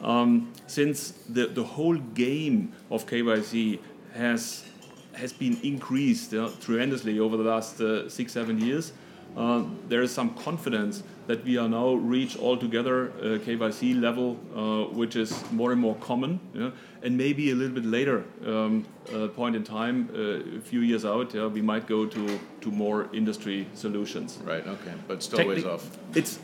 um, 0.00 0.52
since 0.66 1.10
the, 1.28 1.46
the 1.46 1.64
whole 1.64 1.96
game 1.96 2.72
of 2.90 3.06
KYC 3.06 3.78
has 4.14 4.64
has 5.14 5.32
been 5.32 5.58
increased 5.62 6.34
uh, 6.34 6.50
tremendously 6.60 7.18
over 7.18 7.36
the 7.38 7.42
last 7.42 7.80
uh, 7.80 8.06
six 8.08 8.32
seven 8.32 8.60
years, 8.60 8.92
uh, 9.36 9.62
there 9.88 10.02
is 10.02 10.10
some 10.12 10.34
confidence 10.34 11.02
that 11.26 11.44
we 11.44 11.58
are 11.58 11.68
now 11.68 11.94
reach 11.94 12.38
altogether 12.38 13.08
a 13.08 13.38
KYC 13.38 14.00
level, 14.00 14.38
uh, 14.54 14.92
which 14.94 15.16
is 15.16 15.32
more 15.50 15.72
and 15.72 15.80
more 15.80 15.96
common, 15.96 16.40
yeah? 16.54 16.70
and 17.02 17.16
maybe 17.16 17.50
a 17.50 17.54
little 17.54 17.74
bit 17.74 17.84
later 17.84 18.24
um, 18.46 18.84
uh, 19.12 19.28
point 19.28 19.56
in 19.56 19.64
time, 19.64 20.08
uh, 20.14 20.58
a 20.58 20.60
few 20.60 20.80
years 20.80 21.04
out, 21.04 21.34
yeah, 21.34 21.46
we 21.46 21.60
might 21.60 21.86
go 21.86 22.06
to, 22.06 22.38
to 22.60 22.70
more 22.70 23.08
industry 23.12 23.66
solutions. 23.74 24.38
Right. 24.44 24.66
Okay. 24.66 24.92
But 25.08 25.22
still 25.22 25.46
ways 25.46 25.64
off. 25.64 25.98
It's 26.14 26.38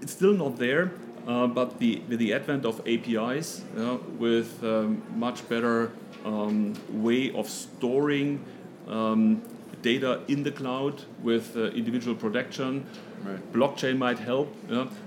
it's 0.00 0.12
still 0.12 0.32
not 0.34 0.58
there, 0.58 0.90
uh, 1.28 1.46
but 1.46 1.78
the, 1.78 2.02
with 2.08 2.18
the 2.18 2.34
advent 2.34 2.64
of 2.64 2.80
APIs, 2.86 3.62
uh, 3.78 3.98
with 4.18 4.62
um, 4.64 5.02
much 5.14 5.48
better 5.48 5.92
um, 6.24 6.74
way 6.90 7.30
of 7.32 7.48
storing 7.48 8.44
um, 8.88 9.42
data 9.82 10.20
in 10.28 10.42
the 10.42 10.50
cloud 10.50 11.02
with 11.22 11.56
uh, 11.56 11.64
individual 11.70 12.14
protection, 12.16 12.86
right. 13.24 13.52
blockchain 13.52 13.98
might 13.98 14.18
help. 14.18 14.54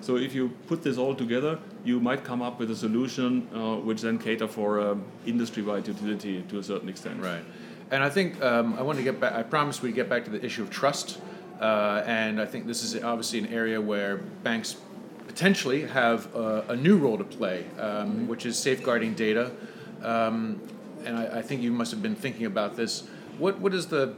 So 0.02 0.18
if 0.18 0.36
you 0.36 0.50
put 0.68 0.84
this 0.84 0.98
all 0.98 1.16
together, 1.16 1.60
you 1.84 2.00
might 2.00 2.24
come 2.24 2.42
up 2.42 2.60
with 2.60 2.72
a 2.72 2.76
solution 2.76 3.48
uh, 3.54 3.78
which 3.78 4.02
then 4.02 4.20
cater 4.20 4.48
for 4.48 4.80
um, 4.80 5.04
industry-wide 5.26 5.88
utility 5.88 6.44
to 6.50 6.60
a 6.60 6.64
certain 6.64 6.90
extent. 6.90 7.22
Right. 7.22 7.44
And 7.92 8.04
I 8.04 8.10
think 8.10 8.42
um, 8.42 8.78
I 8.78 8.82
want 8.82 8.98
to 8.98 9.04
get 9.04 9.20
back. 9.20 9.34
I 9.34 9.44
promised 9.44 9.82
we'd 9.82 9.96
get 9.96 10.10
back 10.10 10.26
to 10.26 10.32
the 10.32 10.44
issue 10.44 10.64
of 10.64 10.70
trust. 10.70 11.20
Uh, 11.60 12.04
and 12.06 12.42
I 12.42 12.46
think 12.46 12.68
this 12.68 12.84
is 12.84 13.02
obviously 13.02 13.40
an 13.40 13.48
area 13.48 13.80
where 13.80 14.18
banks 14.18 14.76
potentially 15.28 15.86
have 15.86 16.34
a, 16.36 16.66
a 16.70 16.76
new 16.76 16.98
role 16.98 17.18
to 17.18 17.24
play, 17.24 17.66
um, 17.80 17.82
mm-hmm. 17.82 18.28
which 18.28 18.46
is 18.46 18.58
safeguarding 18.58 19.14
data. 19.14 19.52
Um, 20.02 20.62
and 21.06 21.18
I, 21.18 21.40
I, 21.40 21.42
think 21.42 21.62
you 21.62 21.72
must 21.72 21.92
have 21.92 22.02
been 22.02 22.16
thinking 22.16 22.46
about 22.46 22.76
this. 22.76 23.08
What 23.38 23.60
what 23.60 23.74
is 23.74 23.88
the 23.88 24.16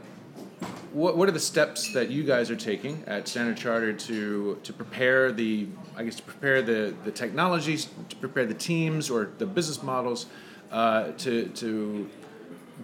what, 0.92 1.16
what 1.16 1.28
are 1.28 1.32
the 1.32 1.40
steps 1.40 1.92
that 1.92 2.10
you 2.10 2.22
guys 2.22 2.50
are 2.50 2.56
taking 2.56 3.02
at 3.06 3.28
Standard 3.28 3.56
Chartered 3.56 3.98
to 4.00 4.58
to 4.62 4.72
prepare 4.72 5.32
the 5.32 5.66
I 5.96 6.04
guess 6.04 6.16
to 6.16 6.22
prepare 6.22 6.62
the 6.62 6.94
the 7.04 7.10
technologies, 7.10 7.88
to 8.08 8.16
prepare 8.16 8.46
the 8.46 8.54
teams 8.54 9.10
or 9.10 9.30
the 9.38 9.46
business 9.46 9.82
models 9.82 10.26
uh, 10.70 11.12
to 11.18 11.48
to 11.48 12.08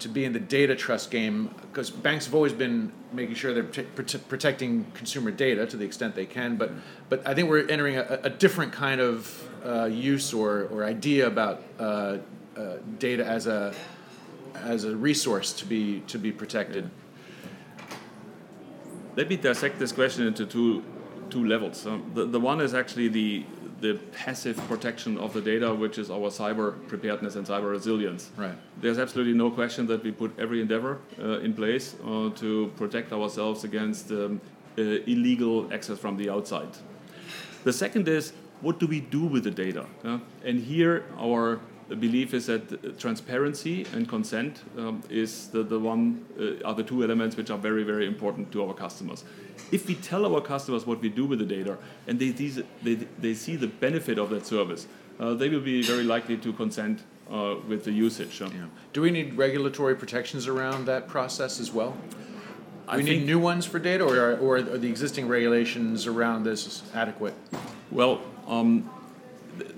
to 0.01 0.09
be 0.09 0.25
in 0.25 0.33
the 0.33 0.41
data 0.41 0.75
trust 0.75 1.11
game 1.11 1.55
because 1.71 1.89
banks 1.89 2.25
have 2.25 2.35
always 2.35 2.53
been 2.53 2.91
making 3.13 3.37
sure 3.37 3.55
they're 3.55 3.63
prote- 3.63 4.27
protecting 4.27 4.85
consumer 4.93 5.31
data 5.31 5.65
to 5.67 5.77
the 5.77 5.85
extent 5.85 6.17
they 6.17 6.27
can 6.27 6.57
but 6.57 6.73
but 7.09 7.25
I 7.27 7.33
think 7.33 7.49
we're 7.49 7.69
entering 7.69 7.97
a, 7.97 8.19
a 8.25 8.31
different 8.31 8.73
kind 8.73 9.01
of 9.01 9.49
uh, 9.65 9.85
use 9.85 10.35
or, 10.35 10.65
or 10.65 10.85
idea 10.85 11.27
about 11.27 11.63
uh, 11.79 12.19
uh, 12.57 12.77
data 12.99 13.25
as 13.25 13.47
a 13.47 13.73
as 14.55 14.85
a 14.85 14.97
resource 14.97 15.53
to 15.55 15.67
be 15.67 16.01
to 16.07 16.19
be 16.19 16.33
protected. 16.33 16.91
Let 19.17 19.29
me 19.29 19.37
dissect 19.37 19.79
this 19.79 19.93
question 19.93 20.27
into 20.27 20.47
two 20.47 20.83
two 21.31 21.45
levels. 21.47 21.87
Um, 21.87 22.11
the, 22.15 22.27
the 22.27 22.41
one 22.41 22.61
is 22.61 22.75
actually 22.75 23.09
the 23.09 23.45
the 23.81 23.95
passive 24.13 24.57
protection 24.69 25.19
of 25.19 25.33
the 25.35 25.41
data, 25.41 25.75
which 25.75 25.99
is 25.99 26.11
our 26.11 26.31
cyber 26.31 26.75
preparedness 26.89 27.37
and 27.37 27.47
cyber 27.47 27.71
resilience. 27.71 28.31
Right. 28.37 28.55
There's 28.81 28.99
absolutely 28.99 29.35
no 29.35 29.51
question 29.51 29.87
that 29.89 30.03
we 30.03 30.11
put 30.11 30.31
every 30.39 30.61
endeavor 30.63 31.01
uh, 31.19 31.41
in 31.41 31.53
place 31.53 31.95
uh, 32.03 32.31
to 32.37 32.73
protect 32.77 33.13
ourselves 33.13 33.65
against 33.65 34.11
um, 34.11 34.41
uh, 34.79 34.83
illegal 34.83 35.73
access 35.73 35.99
from 35.99 36.17
the 36.17 36.31
outside. 36.31 36.69
The 37.65 37.73
second 37.73 38.09
is 38.09 38.33
what 38.63 38.79
do 38.79 38.87
we 38.87 39.01
do 39.01 39.25
with 39.27 39.45
the 39.45 39.51
data? 39.51 39.87
and 40.45 40.61
here 40.61 41.05
our 41.19 41.61
belief 41.89 42.33
is 42.33 42.47
that 42.47 42.99
transparency 42.99 43.87
and 43.93 44.09
consent 44.09 44.63
um, 44.79 45.03
is 45.11 45.49
the, 45.49 45.63
the 45.63 45.79
one 45.79 46.25
uh, 46.41 46.67
are 46.67 46.75
the 46.75 46.83
two 46.83 47.05
elements 47.05 47.37
which 47.37 47.51
are 47.51 47.59
very 47.59 47.83
very 47.85 48.07
important 48.07 48.51
to 48.53 48.65
our 48.65 48.75
customers. 48.75 49.25
If 49.71 49.87
we 49.87 49.95
tell 49.95 50.25
our 50.27 50.41
customers 50.41 50.87
what 50.87 51.01
we 51.01 51.09
do 51.09 51.27
with 51.27 51.39
the 51.39 51.45
data 51.45 51.77
and 52.07 52.19
they, 52.19 52.31
they, 52.31 52.95
they 53.19 53.35
see 53.35 53.57
the 53.57 53.67
benefit 53.67 54.19
of 54.19 54.31
that 54.31 54.47
service 54.47 54.87
uh, 55.21 55.35
they 55.35 55.49
will 55.49 55.61
be 55.61 55.83
very 55.83 56.03
likely 56.03 56.37
to 56.39 56.53
consent 56.53 57.03
uh, 57.31 57.57
with 57.69 57.85
the 57.85 57.93
usage 57.93 58.41
yeah. 58.41 58.67
do 58.93 59.01
we 59.01 59.11
need 59.11 59.35
regulatory 59.35 59.95
protections 59.95 60.47
around 60.47 60.87
that 60.87 61.09
process 61.09 61.61
as 61.61 61.73
well? 61.73 61.97
Do 62.91 62.99
we 62.99 63.03
need 63.03 63.25
new 63.25 63.39
ones 63.39 63.65
for 63.65 63.79
data 63.79 64.05
or 64.05 64.19
are, 64.19 64.37
or 64.37 64.57
are 64.57 64.63
the 64.63 64.89
existing 64.89 65.27
regulations 65.27 66.07
around 66.07 66.45
this 66.45 66.83
adequate? 66.95 67.35
Well 67.91 68.21
um, 68.47 68.91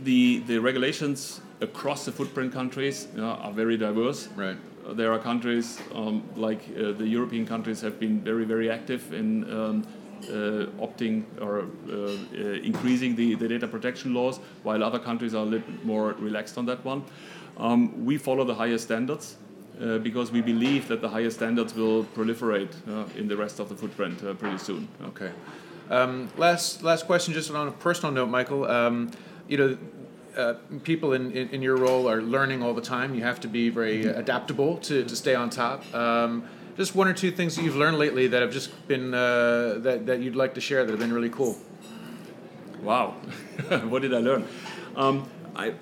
the, 0.03 0.41
the 0.47 0.59
regulations 0.59 1.41
across 1.61 2.05
the 2.05 2.13
footprint 2.13 2.53
countries 2.53 3.09
uh, 3.19 3.23
are 3.23 3.53
very 3.53 3.77
diverse. 3.77 4.29
Right. 4.37 4.57
Uh, 4.87 4.93
there 4.93 5.13
are 5.13 5.19
countries 5.19 5.81
um, 5.95 6.23
like 6.37 6.63
uh, 6.77 6.93
the 6.93 7.07
European 7.07 7.47
countries 7.47 7.81
have 7.81 7.99
been 7.99 8.21
very 8.21 8.45
very 8.45 8.71
active 8.71 9.13
in 9.13 9.51
um, 9.51 9.87
uh, 10.29 10.67
opting 10.81 11.25
or 11.41 11.61
uh, 11.61 11.93
uh, 11.93 12.53
increasing 12.63 13.15
the, 13.17 13.35
the 13.35 13.47
data 13.47 13.69
protection 13.69 14.15
laws, 14.15 14.41
while 14.63 14.83
other 14.83 14.99
countries 14.99 15.35
are 15.35 15.43
a 15.43 15.49
little 15.49 15.71
bit 15.71 15.85
more 15.85 16.13
relaxed 16.19 16.57
on 16.57 16.67
that 16.67 16.83
one. 16.85 17.05
Um, 17.59 18.05
we 18.05 18.17
follow 18.17 18.45
the 18.45 18.55
highest 18.55 18.85
standards. 18.85 19.37
because 20.03 20.33
we 20.33 20.41
believe 20.41 20.89
that 20.89 21.01
the 21.01 21.09
highest 21.09 21.37
standards 21.37 21.75
will 21.75 22.05
proliferate 22.15 22.73
in 23.17 23.29
the 23.29 23.37
rest 23.37 23.61
of 23.61 23.69
the 23.69 23.77
footprint 23.77 24.19
pretty 24.39 24.59
soon. 24.59 24.89
Okay. 25.11 25.31
Um, 25.91 26.29
last 26.39 26.83
last 26.83 27.07
question, 27.07 27.35
just 27.35 27.51
on 27.51 27.69
a 27.69 27.73
personal 27.73 28.13
note, 28.15 28.31
Michael. 28.31 28.65
Um, 28.65 29.11
you 29.49 29.59
know, 29.59 29.79
uh, 30.37 30.55
people 30.83 31.13
in, 31.13 31.33
in, 31.33 31.49
in, 31.51 31.63
your 31.63 31.77
role 31.77 32.09
are 32.09 32.21
learning 32.21 32.63
all 32.63 32.75
the 32.75 32.83
time. 32.83 33.15
You 33.15 33.23
have 33.23 33.41
to 33.41 33.49
be 33.49 33.71
very 33.71 34.05
adaptable 34.05 34.77
to, 34.79 35.05
to 35.05 35.17
stay 35.17 35.35
on 35.35 35.51
top. 35.51 35.83
Um, 35.95 36.45
just 36.77 36.95
one 36.95 37.09
or 37.09 37.15
two 37.15 37.31
things 37.31 37.57
that 37.57 37.63
you've 37.63 37.77
learned 37.77 37.99
lately 37.99 38.27
that 38.27 38.43
have 38.43 38.53
just 38.53 38.87
been 38.87 39.15
uh, 39.15 39.79
that, 39.79 40.07
that 40.07 40.21
you'd 40.21 40.37
like 40.37 40.55
to 40.55 40.61
share 40.61 40.85
that 40.85 40.91
have 40.91 41.01
been 41.01 41.13
really 41.13 41.31
cool. 41.31 41.57
Wow, 42.83 43.11
what 43.89 44.03
did 44.03 44.13
I 44.13 44.19
learn? 44.19 44.47
Um, 44.95 45.29
I 45.55 45.73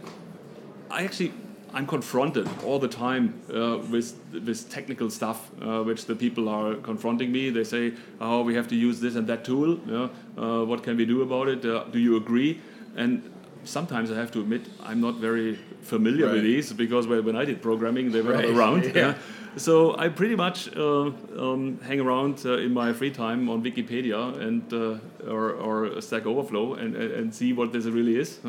I 0.90 1.02
actually 1.02 1.32
I'm 1.72 1.86
confronted 1.86 2.48
all 2.64 2.78
the 2.78 2.88
time 2.88 3.34
uh, 3.52 3.78
with 3.90 4.14
with 4.32 4.70
technical 4.70 5.10
stuff, 5.10 5.50
uh, 5.60 5.82
which 5.82 6.06
the 6.06 6.14
people 6.14 6.48
are 6.48 6.76
confronting 6.76 7.32
me. 7.32 7.50
They 7.50 7.64
say, 7.64 7.94
"Oh, 8.20 8.42
we 8.42 8.54
have 8.54 8.68
to 8.68 8.76
use 8.76 9.00
this 9.00 9.16
and 9.16 9.26
that 9.26 9.44
tool. 9.44 9.80
Yeah? 9.86 10.08
Uh, 10.38 10.64
what 10.64 10.84
can 10.84 10.96
we 10.96 11.04
do 11.04 11.22
about 11.22 11.48
it? 11.48 11.66
Uh, 11.66 11.84
do 11.90 11.98
you 11.98 12.16
agree?" 12.16 12.60
And 12.96 13.33
sometimes 13.64 14.10
I 14.10 14.16
have 14.16 14.30
to 14.32 14.40
admit 14.40 14.62
I'm 14.82 15.00
not 15.00 15.16
very 15.16 15.56
familiar 15.82 16.26
right. 16.26 16.34
with 16.34 16.42
these 16.42 16.72
because 16.72 17.06
when 17.06 17.36
I 17.36 17.44
did 17.44 17.60
programming, 17.62 18.12
they 18.12 18.20
were 18.20 18.32
right. 18.32 18.48
not 18.48 18.56
around. 18.58 18.84
yeah. 18.84 18.92
yeah. 18.94 19.14
So 19.56 19.96
I 19.96 20.08
pretty 20.08 20.34
much 20.34 20.74
uh, 20.76 21.12
um, 21.38 21.78
hang 21.80 22.00
around 22.00 22.42
uh, 22.44 22.58
in 22.58 22.74
my 22.74 22.92
free 22.92 23.12
time 23.12 23.48
on 23.48 23.62
Wikipedia 23.62 24.40
and 24.40 24.72
uh, 24.72 24.98
or, 25.30 25.52
or 25.52 26.00
Stack 26.00 26.26
Overflow 26.26 26.74
and, 26.74 26.96
and 26.96 27.32
see 27.32 27.52
what 27.52 27.72
this 27.72 27.84
really 27.84 28.16
is. 28.16 28.40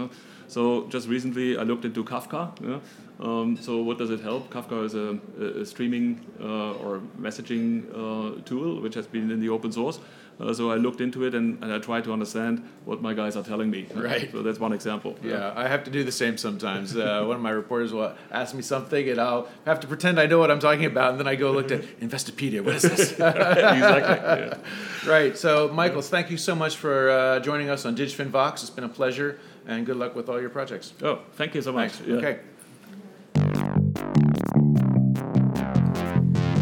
So 0.48 0.88
just 0.88 1.08
recently 1.08 1.58
I 1.58 1.64
looked 1.64 1.86
into 1.86 2.04
Kafka. 2.04 2.52
Yeah? 2.62 2.80
Um, 3.20 3.56
so 3.56 3.82
what 3.82 3.98
does 3.98 4.10
it 4.10 4.20
help? 4.20 4.50
Kafka 4.50 4.84
is 4.84 4.96
a, 4.96 5.20
a 5.62 5.66
streaming 5.66 6.26
uh, 6.40 6.74
or 6.74 7.02
messaging 7.20 7.90
uh, 7.92 8.42
tool 8.44 8.82
which 8.82 8.96
has 8.96 9.08
been 9.08 9.32
in 9.32 9.40
the 9.40 9.50
open 9.50 9.72
source. 9.72 10.00
Uh, 10.40 10.54
so 10.54 10.70
I 10.70 10.76
looked 10.76 11.00
into 11.00 11.24
it 11.24 11.34
and, 11.34 11.64
and 11.64 11.72
I 11.72 11.80
tried 11.80 12.04
to 12.06 12.14
understand 12.14 12.68
what 12.84 13.02
my 13.02 13.14
guys 13.14 13.36
are 13.38 13.44
telling 13.44 13.70
me. 13.70 13.88
Right. 13.96 14.32
So 14.32 14.44
that's 14.44 14.60
one 14.60 14.74
example. 14.74 15.16
Yeah, 15.24 15.32
yeah. 15.32 15.54
I 15.56 15.68
have 15.68 15.84
to 15.86 15.92
do 15.92 16.04
the 16.04 16.12
same 16.12 16.38
sometimes. 16.38 16.96
Uh, 16.96 17.24
one 17.28 17.38
of 17.38 17.42
my 17.42 17.50
reporters 17.50 17.92
will 17.94 18.14
ask 18.32 18.54
me 18.54 18.62
something 18.62 19.10
and 19.10 19.20
I'll 19.20 19.48
have 19.66 19.80
to 19.80 19.88
pretend 19.88 20.20
I 20.20 20.28
know 20.28 20.38
what 20.38 20.52
I'm 20.52 20.60
talking 20.60 20.86
about, 20.86 21.12
and 21.12 21.20
then 21.20 21.28
I 21.28 21.36
go 21.36 21.52
look 21.52 21.72
at 21.72 21.82
Investopedia. 22.02 22.64
What 22.64 22.76
is 22.76 22.84
this? 22.84 23.12
exactly. 23.14 24.46
Yeah. 24.46 25.10
Right. 25.10 25.38
So, 25.38 25.70
Michaels, 25.70 26.10
thank 26.10 26.30
you 26.30 26.38
so 26.38 26.54
much 26.54 26.76
for 26.76 27.10
uh, 27.10 27.40
joining 27.40 27.70
us 27.70 27.86
on 27.86 27.96
DigFin 27.96 28.28
Vox. 28.28 28.62
It's 28.62 28.70
been 28.70 28.84
a 28.84 28.90
pleasure, 28.90 29.40
and 29.66 29.86
good 29.86 29.98
luck 29.98 30.16
with 30.16 30.30
all 30.30 30.40
your 30.40 30.50
projects. 30.50 30.94
Oh, 31.02 31.20
thank 31.34 31.56
you 31.56 31.62
so 31.62 31.72
much. 31.72 31.94
Yeah. 32.02 32.16
Okay. 32.18 32.40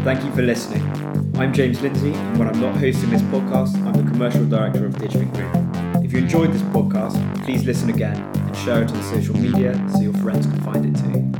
Thank 0.04 0.22
you 0.24 0.30
for 0.32 0.42
listening. 0.42 1.03
I'm 1.36 1.52
James 1.52 1.82
Lindsay, 1.82 2.12
and 2.12 2.38
when 2.38 2.46
I'm 2.46 2.60
not 2.60 2.76
hosting 2.76 3.10
this 3.10 3.22
podcast, 3.22 3.74
I'm 3.84 3.92
the 3.92 4.08
commercial 4.08 4.46
director 4.46 4.86
of 4.86 4.94
DigFin 4.94 5.34
Group. 5.34 6.04
If 6.04 6.12
you 6.12 6.20
enjoyed 6.20 6.52
this 6.52 6.62
podcast, 6.62 7.16
please 7.44 7.64
listen 7.64 7.90
again 7.90 8.16
and 8.16 8.56
share 8.56 8.82
it 8.82 8.92
on 8.92 9.02
social 9.02 9.36
media 9.36 9.74
so 9.92 9.98
your 10.00 10.12
friends 10.14 10.46
can 10.46 10.60
find 10.60 10.86
it 10.86 10.94
too. 11.02 11.32